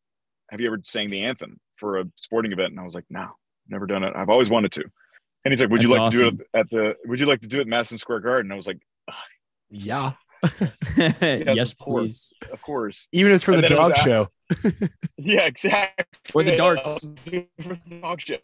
[0.49, 3.27] have you ever sang the anthem for a sporting event and i was like no
[3.67, 4.83] never done it i've always wanted to
[5.43, 6.19] and he's like would That's you like awesome.
[6.19, 8.51] to do it at the would you like to do it at madison square garden
[8.51, 8.79] i was like
[9.69, 10.13] yeah
[10.59, 12.51] yes, yes of course, please.
[12.51, 13.07] of course.
[13.11, 14.29] Even if it's for and the dog show.
[15.17, 16.05] yeah, exactly.
[16.33, 17.05] Or the darts.
[17.25, 18.37] For the dog show.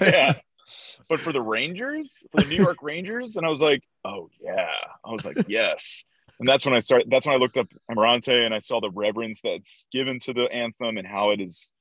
[0.00, 0.34] yeah.
[1.08, 4.68] But for the Rangers, for the New York Rangers, and I was like, oh yeah.
[5.04, 6.04] I was like, yes.
[6.38, 7.08] And that's when I started.
[7.10, 10.44] That's when I looked up Amarante and I saw the reverence that's given to the
[10.44, 11.72] anthem and how it is,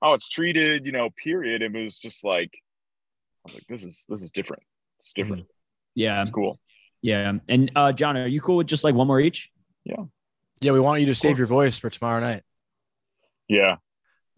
[0.00, 0.86] how it's treated.
[0.86, 1.62] You know, period.
[1.62, 4.62] It was just like, I was like, this is this is different.
[5.00, 5.46] It's different.
[5.94, 6.58] Yeah, it's cool.
[7.02, 7.32] Yeah.
[7.48, 9.50] And uh, John, are you cool with just like one more each?
[9.84, 10.04] Yeah.
[10.60, 12.42] Yeah, we want you to save your voice for tomorrow night.
[13.48, 13.76] Yeah.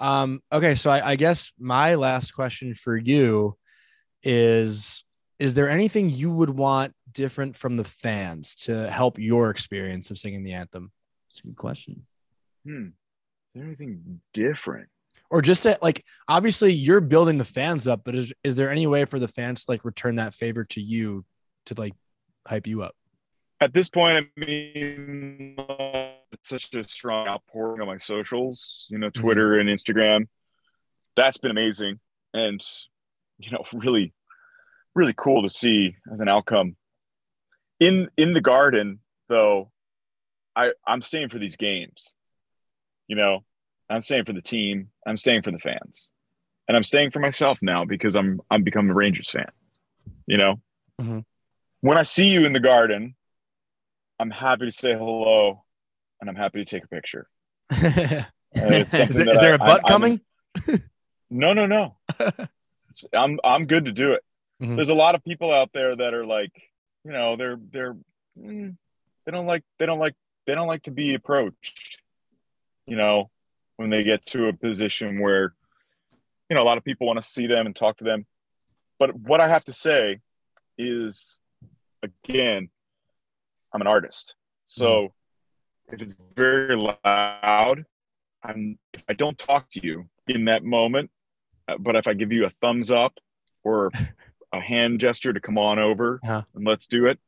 [0.01, 3.57] Um, okay, so I, I guess my last question for you
[4.23, 5.05] is
[5.39, 10.19] is there anything you would want different from the fans to help your experience of
[10.19, 10.91] singing the anthem?
[11.31, 12.07] It's a good question.
[12.65, 12.87] Hmm.
[12.87, 12.93] Is
[13.55, 14.89] there anything different?
[15.31, 18.87] Or just to, like obviously you're building the fans up, but is is there any
[18.87, 21.25] way for the fans to like return that favor to you
[21.67, 21.95] to like
[22.47, 22.95] hype you up?
[23.61, 25.57] At this point, I mean,
[26.33, 29.21] it's such a strong outpouring on my socials, you know, mm-hmm.
[29.21, 29.69] Twitter mm-hmm.
[29.69, 30.29] and Instagram.
[31.17, 31.99] That's been amazing.
[32.33, 32.65] And,
[33.39, 34.13] you know, really,
[34.95, 36.77] really cool to see as an outcome.
[37.81, 39.71] In in the garden, though,
[40.57, 42.15] I, I'm staying for these games.
[43.07, 43.45] You know,
[43.89, 44.91] I'm staying for the team.
[45.07, 46.11] I'm staying for the fans.
[46.67, 49.51] And I'm staying for myself now because I'm I'm becoming a Rangers fan.
[50.27, 50.61] You know?
[51.01, 51.21] Mm-hmm
[51.81, 53.15] when I see you in the garden,
[54.19, 55.65] I'm happy to say hello
[56.21, 57.29] and I'm happy to take a picture.
[57.71, 57.81] is,
[58.91, 60.21] there, is there a butt I, coming?
[61.31, 61.97] no, no, no.
[63.13, 64.25] I'm I'm good to do it.
[64.63, 64.77] Mm-hmm.
[64.77, 66.53] There's a lot of people out there that are like,
[67.05, 67.97] you know, they're they're
[68.39, 68.77] mm,
[69.25, 70.15] they don't like they don't like
[70.47, 71.99] they don't like to be approached.
[72.87, 73.31] You know,
[73.77, 75.55] when they get to a position where
[76.49, 78.27] you know a lot of people want to see them and talk to them.
[78.99, 80.21] But what I have to say
[80.77, 81.41] is
[82.03, 82.71] again,
[83.73, 84.35] I'm an artist.
[84.67, 85.95] So mm-hmm.
[85.95, 87.85] if it's very loud,
[88.43, 91.11] I'm if I don't talk to you in that moment,
[91.79, 93.19] but if I give you a thumbs up
[93.65, 93.91] or
[94.53, 96.43] a hand gesture to come on over uh-huh.
[96.55, 97.19] and let's do it,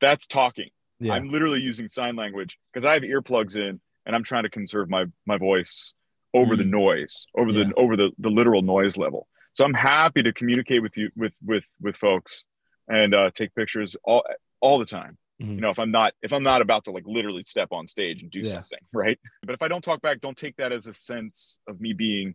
[0.00, 0.70] that's talking.
[0.98, 1.14] Yeah.
[1.14, 4.88] I'm literally using sign language because I have earplugs in and I'm trying to conserve
[4.88, 5.94] my my voice
[6.32, 6.58] over mm.
[6.58, 7.64] the noise, over yeah.
[7.64, 9.26] the over the the literal noise level.
[9.52, 12.44] So I'm happy to communicate with you with with with folks
[12.88, 14.24] and uh, take pictures all
[14.60, 15.18] all the time.
[15.42, 15.54] Mm-hmm.
[15.54, 18.22] You know, if I'm not if I'm not about to like literally step on stage
[18.22, 18.52] and do yeah.
[18.52, 19.18] something, right?
[19.42, 22.34] But if I don't talk back, don't take that as a sense of me being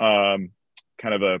[0.00, 0.50] um,
[1.00, 1.38] kind of a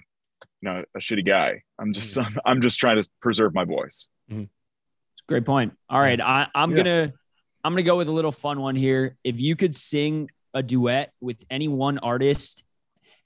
[0.60, 1.62] you know a shitty guy.
[1.78, 2.38] I'm just mm-hmm.
[2.38, 4.08] I'm, I'm, just trying to preserve my voice.
[4.30, 4.44] Mm-hmm.
[5.28, 5.74] Great point.
[5.88, 6.76] All right, I, I'm yeah.
[6.76, 7.12] gonna
[7.64, 9.16] I'm gonna go with a little fun one here.
[9.24, 12.64] If you could sing a duet with any one artist,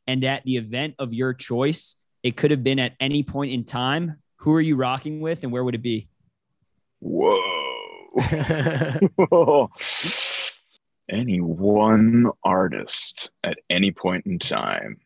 [0.07, 3.65] and at the event of your choice, it could have been at any point in
[3.65, 6.09] time who are you rocking with and where would it be?
[7.01, 7.31] Whoa.
[11.09, 15.01] any one artist at any point in time.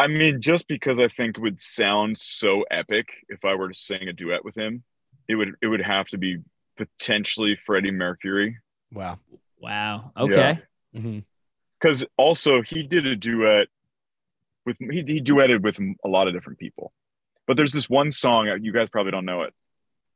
[0.00, 3.74] I mean, just because I think it would sound so epic if I were to
[3.74, 4.82] sing a duet with him,
[5.28, 6.38] it would it would have to be
[6.78, 8.56] potentially Freddie Mercury.
[8.90, 9.18] Wow.
[9.58, 10.12] Wow.
[10.16, 10.58] Okay.
[10.94, 12.04] Because mm-hmm.
[12.16, 13.68] also he did a duet
[14.64, 16.94] with he, he duetted with a lot of different people.
[17.46, 19.52] But there's this one song uh, you guys probably don't know it.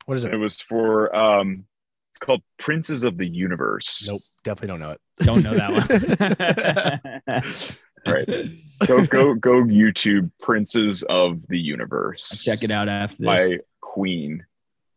[0.07, 0.33] What is it?
[0.33, 1.65] It was for um,
[2.09, 4.07] It's called Princes of the Universe.
[4.09, 5.01] Nope, definitely don't know it.
[5.19, 7.77] Don't know that one.
[8.05, 8.27] Right.
[8.87, 12.43] Go go go YouTube Princes of the Universe.
[12.43, 13.25] Check it out after this.
[13.25, 14.45] by Queen.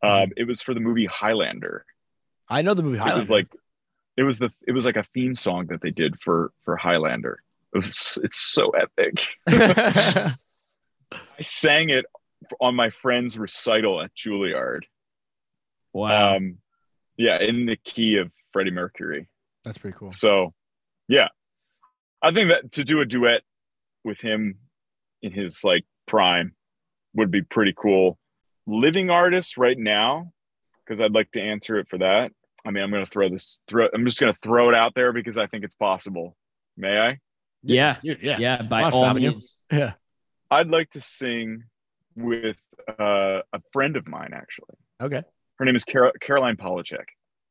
[0.03, 1.85] Um, it was for the movie Highlander.
[2.49, 3.47] I know the movie It was like
[4.17, 7.41] it was the it was like a theme song that they did for for Highlander.
[7.73, 9.25] It was it's so epic.
[9.49, 10.35] I
[11.41, 12.05] sang it
[12.61, 14.83] on my friend's recital at Juilliard.
[15.93, 16.37] Wow.
[16.37, 16.59] Um,
[17.17, 19.29] yeah, in the key of Freddie Mercury.
[19.65, 20.11] That's pretty cool.
[20.13, 20.55] So,
[21.09, 21.29] yeah,
[22.23, 23.43] I think that to do a duet
[24.05, 24.59] with him
[25.23, 26.55] in his like prime
[27.15, 28.19] would be pretty cool.
[28.67, 30.33] Living artist right now,
[30.85, 32.33] because I'd like to answer it for that.
[32.67, 33.61] I mean, I'm going to throw this.
[33.69, 33.89] Throw.
[33.95, 36.37] I'm just going to throw it out there because I think it's possible.
[36.77, 37.19] May I?
[37.63, 37.97] yeah.
[38.03, 38.39] Yeah, yeah.
[38.39, 38.63] Yeah.
[38.63, 39.31] By I'm all stopping you.
[39.31, 39.59] means.
[39.73, 39.93] Yeah.
[40.51, 41.65] I'd like to sing
[42.17, 42.57] with
[42.99, 44.31] uh, a friend of mine.
[44.33, 45.23] Actually, Okay.
[45.59, 47.05] her name is Carol- Caroline Polachek,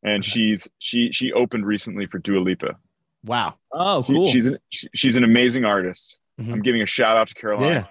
[0.04, 0.30] and Okay.
[0.30, 2.76] she's she she opened recently for Dua Lipa.
[3.24, 3.56] Wow.
[3.72, 4.28] Oh, She- cool.
[4.28, 6.20] she's an she- she's an amazing artist.
[6.40, 6.54] Mhm.
[6.54, 7.68] I'm giving a shout out to Caroline.
[7.70, 7.86] Yeah.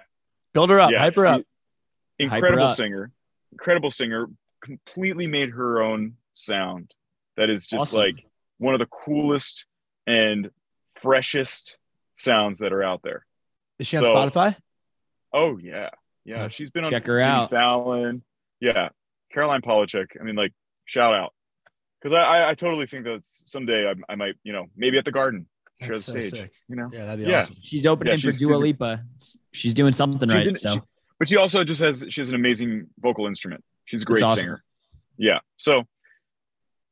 [0.53, 0.91] Build her up.
[0.91, 1.41] Yeah, hype her up.
[2.19, 2.75] she- Hype her Incredible up.
[2.75, 3.11] singer.
[3.51, 4.27] Incredible singer.
[4.61, 6.93] Completely made her own sound.
[7.35, 7.99] That is just Awesome.
[7.99, 8.25] like
[8.57, 9.65] one of the coolest
[10.07, 10.49] and
[10.93, 11.77] freshest
[12.15, 13.25] sounds that are out there.
[13.79, 14.57] Is she on so- Spotify?
[15.33, 15.89] Oh yeah,
[16.25, 16.43] yeah.
[16.43, 16.47] Yeah.
[16.47, 17.49] She's been on Check her Jimmy out.
[17.51, 18.23] Fallon.
[18.59, 18.89] Yeah,
[19.31, 20.07] Caroline Polachek.
[20.19, 20.53] I mean, like
[20.85, 21.33] shout out
[22.01, 25.05] because I, I I totally think that someday I, I might you know maybe at
[25.05, 25.47] the Garden
[25.81, 26.31] share the so stage.
[26.31, 26.51] sick.
[26.69, 27.39] You know, Yeah, that'd be Yeah.
[27.39, 27.55] awesome.
[27.61, 29.03] She's opening Yeah, for she's- Dua she's Lipa.
[29.53, 30.47] She's doing something She's right.
[30.47, 30.81] in- so she-
[31.19, 33.63] but she also just has she has an amazing vocal instrument.
[33.85, 34.39] She's a great awesome.
[34.39, 34.63] singer.
[35.17, 35.39] Yeah.
[35.57, 35.83] So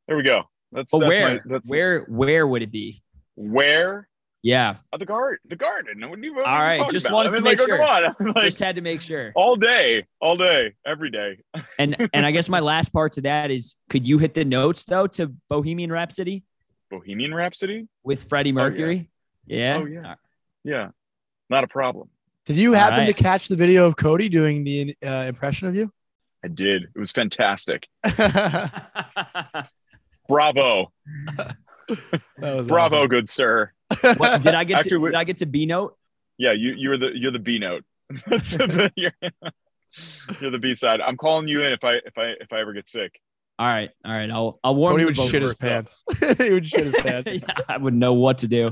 [0.08, 0.44] there we go.
[0.72, 3.02] That's but that's where my that's where where would it be?
[3.36, 4.08] where
[4.46, 4.76] Yeah.
[4.94, 6.08] at the garden the garden.
[6.08, 7.16] What do you, what All are you right, just about?
[7.16, 7.78] wanted I mean, to make like, sure.
[7.80, 8.34] Come on.
[8.36, 9.32] like Just had to make sure.
[9.36, 11.40] all day, all day, every day.
[11.80, 14.86] And and I guess my last part to that is could you hit the notes
[14.86, 16.44] though to Bohemian Rhapsody
[16.92, 17.88] Bohemian Rhapsody.
[18.04, 18.70] with Freddie Oh, yeah.
[18.70, 19.10] Mercury?
[19.48, 19.80] yeah.
[19.82, 20.16] Oh, yeah.
[20.64, 20.90] Yeah,
[21.50, 22.10] not a problem.
[22.46, 23.08] Did you happen right.
[23.08, 25.92] to catch the video of Cody doing the uh, impression of you?
[26.44, 26.84] I did.
[26.96, 27.88] It was fantastic.
[28.04, 29.70] that
[30.30, 30.92] Bravo,
[32.40, 33.08] was bravo, awesome.
[33.10, 33.72] good sir.
[34.18, 35.96] What, did I get Actually, to, we- did I get to B note?
[36.38, 37.84] Yeah, you you're the you're the B note.
[38.96, 39.14] You're,
[40.42, 41.00] you're the B side.
[41.02, 43.20] I'm calling you in if I if I if I ever get sick.
[43.58, 43.90] All right.
[44.04, 44.30] All right.
[44.30, 46.04] I'll I'll warn Cody you would both shit his pants.
[46.38, 47.34] he would shit his pants.
[47.34, 48.72] yeah, I would know what to do.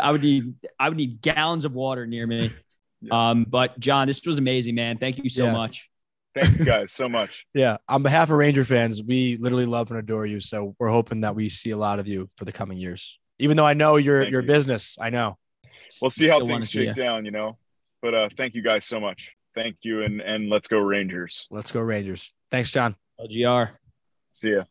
[0.00, 2.52] I would need I would need gallons of water near me.
[3.00, 3.30] Yeah.
[3.30, 4.98] Um, but John, this was amazing, man.
[4.98, 5.52] Thank you so Yeah.
[5.52, 5.90] much.
[6.34, 7.44] Thank you guys so much.
[7.52, 7.78] Yeah.
[7.88, 10.40] On behalf of Ranger fans, we literally love and adore you.
[10.40, 13.18] So we're hoping that we see a lot of you for the coming years.
[13.38, 14.46] Even though I know your Thank your you.
[14.46, 15.38] business, I know.
[16.00, 16.92] We'll see how Still things shake ya.
[16.94, 17.58] down, you know.
[18.00, 19.32] But uh thank you guys so much.
[19.54, 21.46] Thank you and and let's go Rangers.
[21.50, 22.32] Let's go Rangers.
[22.50, 22.96] Thanks, John.
[23.20, 23.70] LGR.
[24.34, 24.62] See ya.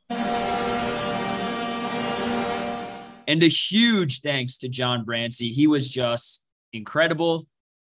[3.28, 5.54] And a huge thanks to John Brancy.
[5.54, 7.48] He was just incredible.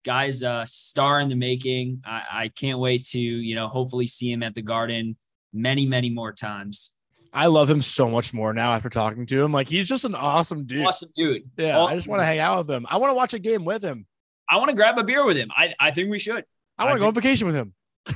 [0.04, 2.00] Guy's a star in the making.
[2.06, 5.16] I, I can't wait to, you know, hopefully see him at the garden
[5.52, 6.94] many, many more times.
[7.36, 9.52] I love him so much more now after talking to him.
[9.52, 10.86] Like he's just an awesome dude.
[10.86, 11.42] Awesome dude.
[11.58, 12.86] Yeah, I just want to hang out with him.
[12.88, 14.06] I want to watch a game with him.
[14.48, 15.50] I want to grab a beer with him.
[15.54, 16.44] I, I think we should.
[16.78, 17.74] I want to go on vacation with him.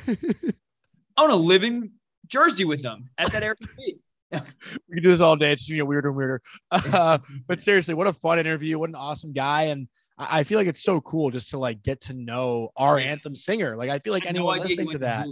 [1.18, 1.92] I want to live in
[2.28, 3.76] Jersey with them at that Airbnb.
[4.32, 5.52] we can do this all day.
[5.52, 6.40] It's you know weirder and weirder.
[6.72, 8.78] Uh, but seriously, what a fun interview!
[8.78, 11.82] What an awesome guy, and I, I feel like it's so cool just to like
[11.82, 13.76] get to know our anthem singer.
[13.76, 15.26] Like I feel like I had no anyone listening to that.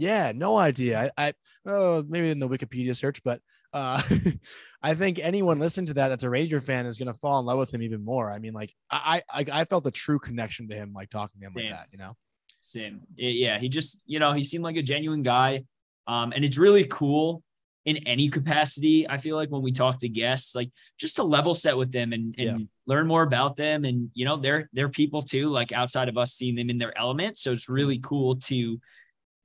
[0.00, 1.10] Yeah, no idea.
[1.16, 1.34] I, I
[1.66, 3.40] oh, maybe in the Wikipedia search, but
[3.72, 4.02] uh,
[4.82, 7.58] I think anyone listening to that that's a Ranger fan is gonna fall in love
[7.58, 8.30] with him even more.
[8.30, 11.46] I mean, like I I, I felt a true connection to him, like talking to
[11.46, 11.86] him like that.
[11.92, 12.16] You know,
[12.60, 13.00] Sim.
[13.16, 15.64] Yeah, he just, you know, he seemed like a genuine guy.
[16.06, 17.42] Um, and it's really cool
[17.84, 19.08] in any capacity.
[19.08, 22.12] I feel like when we talk to guests, like just to level set with them
[22.12, 22.66] and, and Yeah.
[22.86, 23.84] learn more about them.
[23.84, 26.96] And, you know, they're they're people too, like outside of us seeing them in their
[26.98, 27.38] element.
[27.38, 28.80] So it's really cool to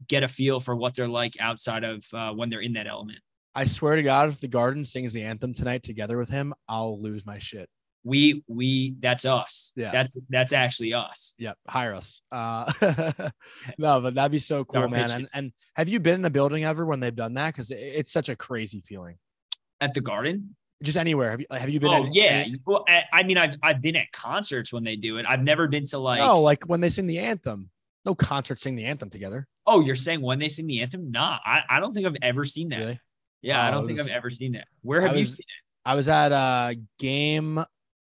[0.07, 3.19] get a feel for what they're like outside of uh, when they're in that element.
[3.53, 7.01] I swear to God, if the Garden sings the anthem tonight together with him, I'll
[7.01, 7.69] lose my shit.
[8.03, 9.71] We we that's us.
[9.75, 9.91] Yeah.
[9.91, 11.33] That's that's actually us.
[11.39, 12.21] Yep, hire us.
[12.31, 12.71] Uh,
[13.79, 15.09] no, but that'd be so cool, man.
[15.09, 17.53] And, and have you been in a building ever when they've done that?
[17.53, 19.17] Because it's such a crazy feeling.
[19.81, 20.55] At the garden.
[20.83, 21.31] Just anywhere.
[21.31, 21.89] Have you have you been?
[21.89, 22.23] Oh at- yeah.
[22.45, 25.25] any- Well, I, I mean, I've I've been at concerts when they do it.
[25.27, 26.19] I've never been to like.
[26.19, 27.71] no, like when they sing the anthem.
[28.05, 29.47] No concert sing the anthem together.
[29.65, 31.11] Oh, you're saying when they sing the anthem?
[31.11, 32.79] Nah, I, I don't think I've ever seen that.
[32.79, 32.99] Really?
[33.41, 34.67] Yeah, I Oh, don't it think I've ever seen that.
[34.81, 35.63] Where I have you seen it?
[35.85, 37.63] I was at a game.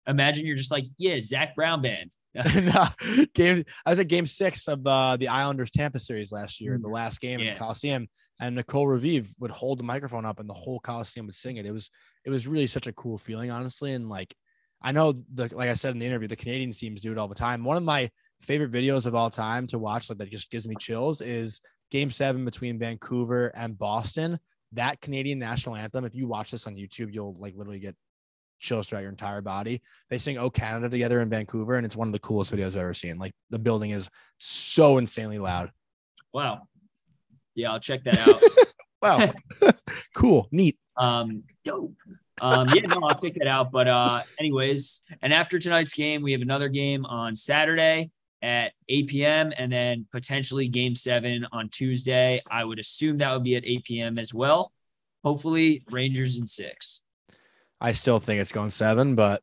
[0.07, 2.11] Imagine you're just like, yeah, Zac Brown band.
[2.35, 2.89] and, uh,
[3.33, 3.63] game.
[3.85, 7.19] I was at Game Six of uh, the Islanders Tampa series last year, the last
[7.19, 8.07] game in the Coliseum,
[8.39, 11.65] and Nicole Raviv would hold the microphone up, and the whole Coliseum would sing it.
[11.65, 11.89] It was
[12.25, 14.35] it was really such a cool feeling, honestly, and like
[14.83, 17.27] I know the like I said in the interview, the Canadian teams do it all
[17.27, 17.63] the time.
[17.63, 20.75] One of my favorite videos of all time to watch, like that just gives me
[20.79, 21.61] chills, is
[21.91, 24.39] Game Seven between Vancouver and Boston.
[24.73, 26.05] That Canadian national anthem.
[26.05, 27.95] If you watch this on YouTube, you'll like literally get
[28.59, 29.81] chills throughout your entire body.
[30.09, 32.81] They sing "Oh Canada" together in Vancouver, and it's one of the coolest videos I've
[32.81, 33.17] ever seen.
[33.17, 34.09] Like the building is
[34.39, 35.71] so insanely loud.
[36.33, 36.67] Wow.
[37.55, 38.41] Yeah, I'll check that out.
[38.99, 39.31] Wow,
[40.15, 40.75] cool, neat.
[40.97, 41.93] Um, dope.
[42.41, 43.71] Um, yeah, no, I'll check that out.
[43.71, 48.09] But uh, anyways, and after tonight's game, we have another game on Saturday
[48.41, 49.53] at 8 p.m.
[49.57, 52.41] and then potentially game seven on Tuesday.
[52.49, 54.19] I would assume that would be at 8 p.m.
[54.19, 54.71] as well.
[55.23, 57.01] Hopefully, Rangers in six.
[57.81, 59.41] I still think it's going seven, but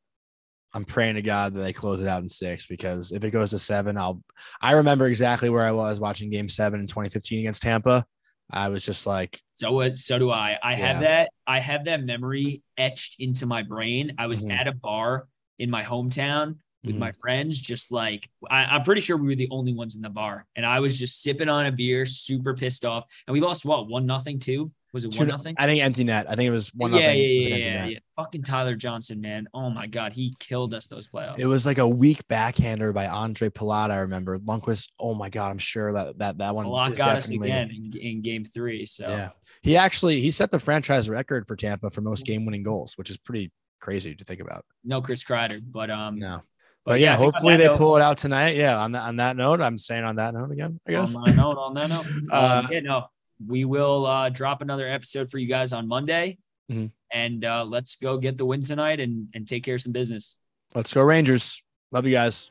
[0.72, 3.50] I'm praying to God that they close it out in six because if it goes
[3.50, 4.22] to seven, I'll.
[4.60, 8.04] I remember exactly where I was watching Game Seven in 2015 against Tampa.
[8.50, 9.96] I was just like, So what?
[9.98, 10.58] So do I.
[10.62, 11.30] I have that.
[11.46, 14.14] I have that memory etched into my brain.
[14.18, 14.52] I was Mhm.
[14.52, 15.28] at a bar
[15.58, 16.98] in my hometown with Mhm.
[16.98, 20.10] my friends, just like I, I'm pretty sure we were the only ones in the
[20.10, 23.04] bar, and I was just sipping on a beer, super pissed off.
[23.26, 24.70] And we lost what one nothing two?
[24.92, 25.56] Was it one nothing?
[25.58, 26.26] I think empty net.
[26.30, 26.92] I think it was one.
[26.92, 27.98] yeah, nothing yeah, yeah, yeah, yeah.
[28.14, 29.48] Fucking Tyler Johnson, man.
[29.52, 31.38] Oh my god, he killed us those playoffs.
[31.40, 33.90] It was like a weak backhander by Ondrej Palat.
[33.90, 34.90] I remember Lundqvist.
[35.00, 36.66] Oh my god, I'm sure that that that one.
[36.66, 38.86] lot got us again in, in game three.
[38.86, 39.30] So Yeah,
[39.62, 43.10] he actually he set the franchise record for Tampa for most game winning goals, which
[43.10, 44.64] is pretty crazy to think about.
[44.84, 46.42] no Chris Kreider, but um, No,
[46.84, 48.56] but yeah, on hopefully they note- pull it out tonight.
[48.56, 50.78] Yeah, on that on that note, I'm saying on that note again.
[50.86, 51.14] I guess.
[51.16, 53.06] On that note, on that note, Uh, um, yeah, no,
[53.46, 56.38] we will uh, drop another episode for you guys on Monday,
[56.70, 56.90] Mhm.
[57.12, 60.36] and uh, let's go get the win tonight and and take care of some business.
[60.74, 61.62] Let's go Rangers.
[61.92, 62.50] Love you guys.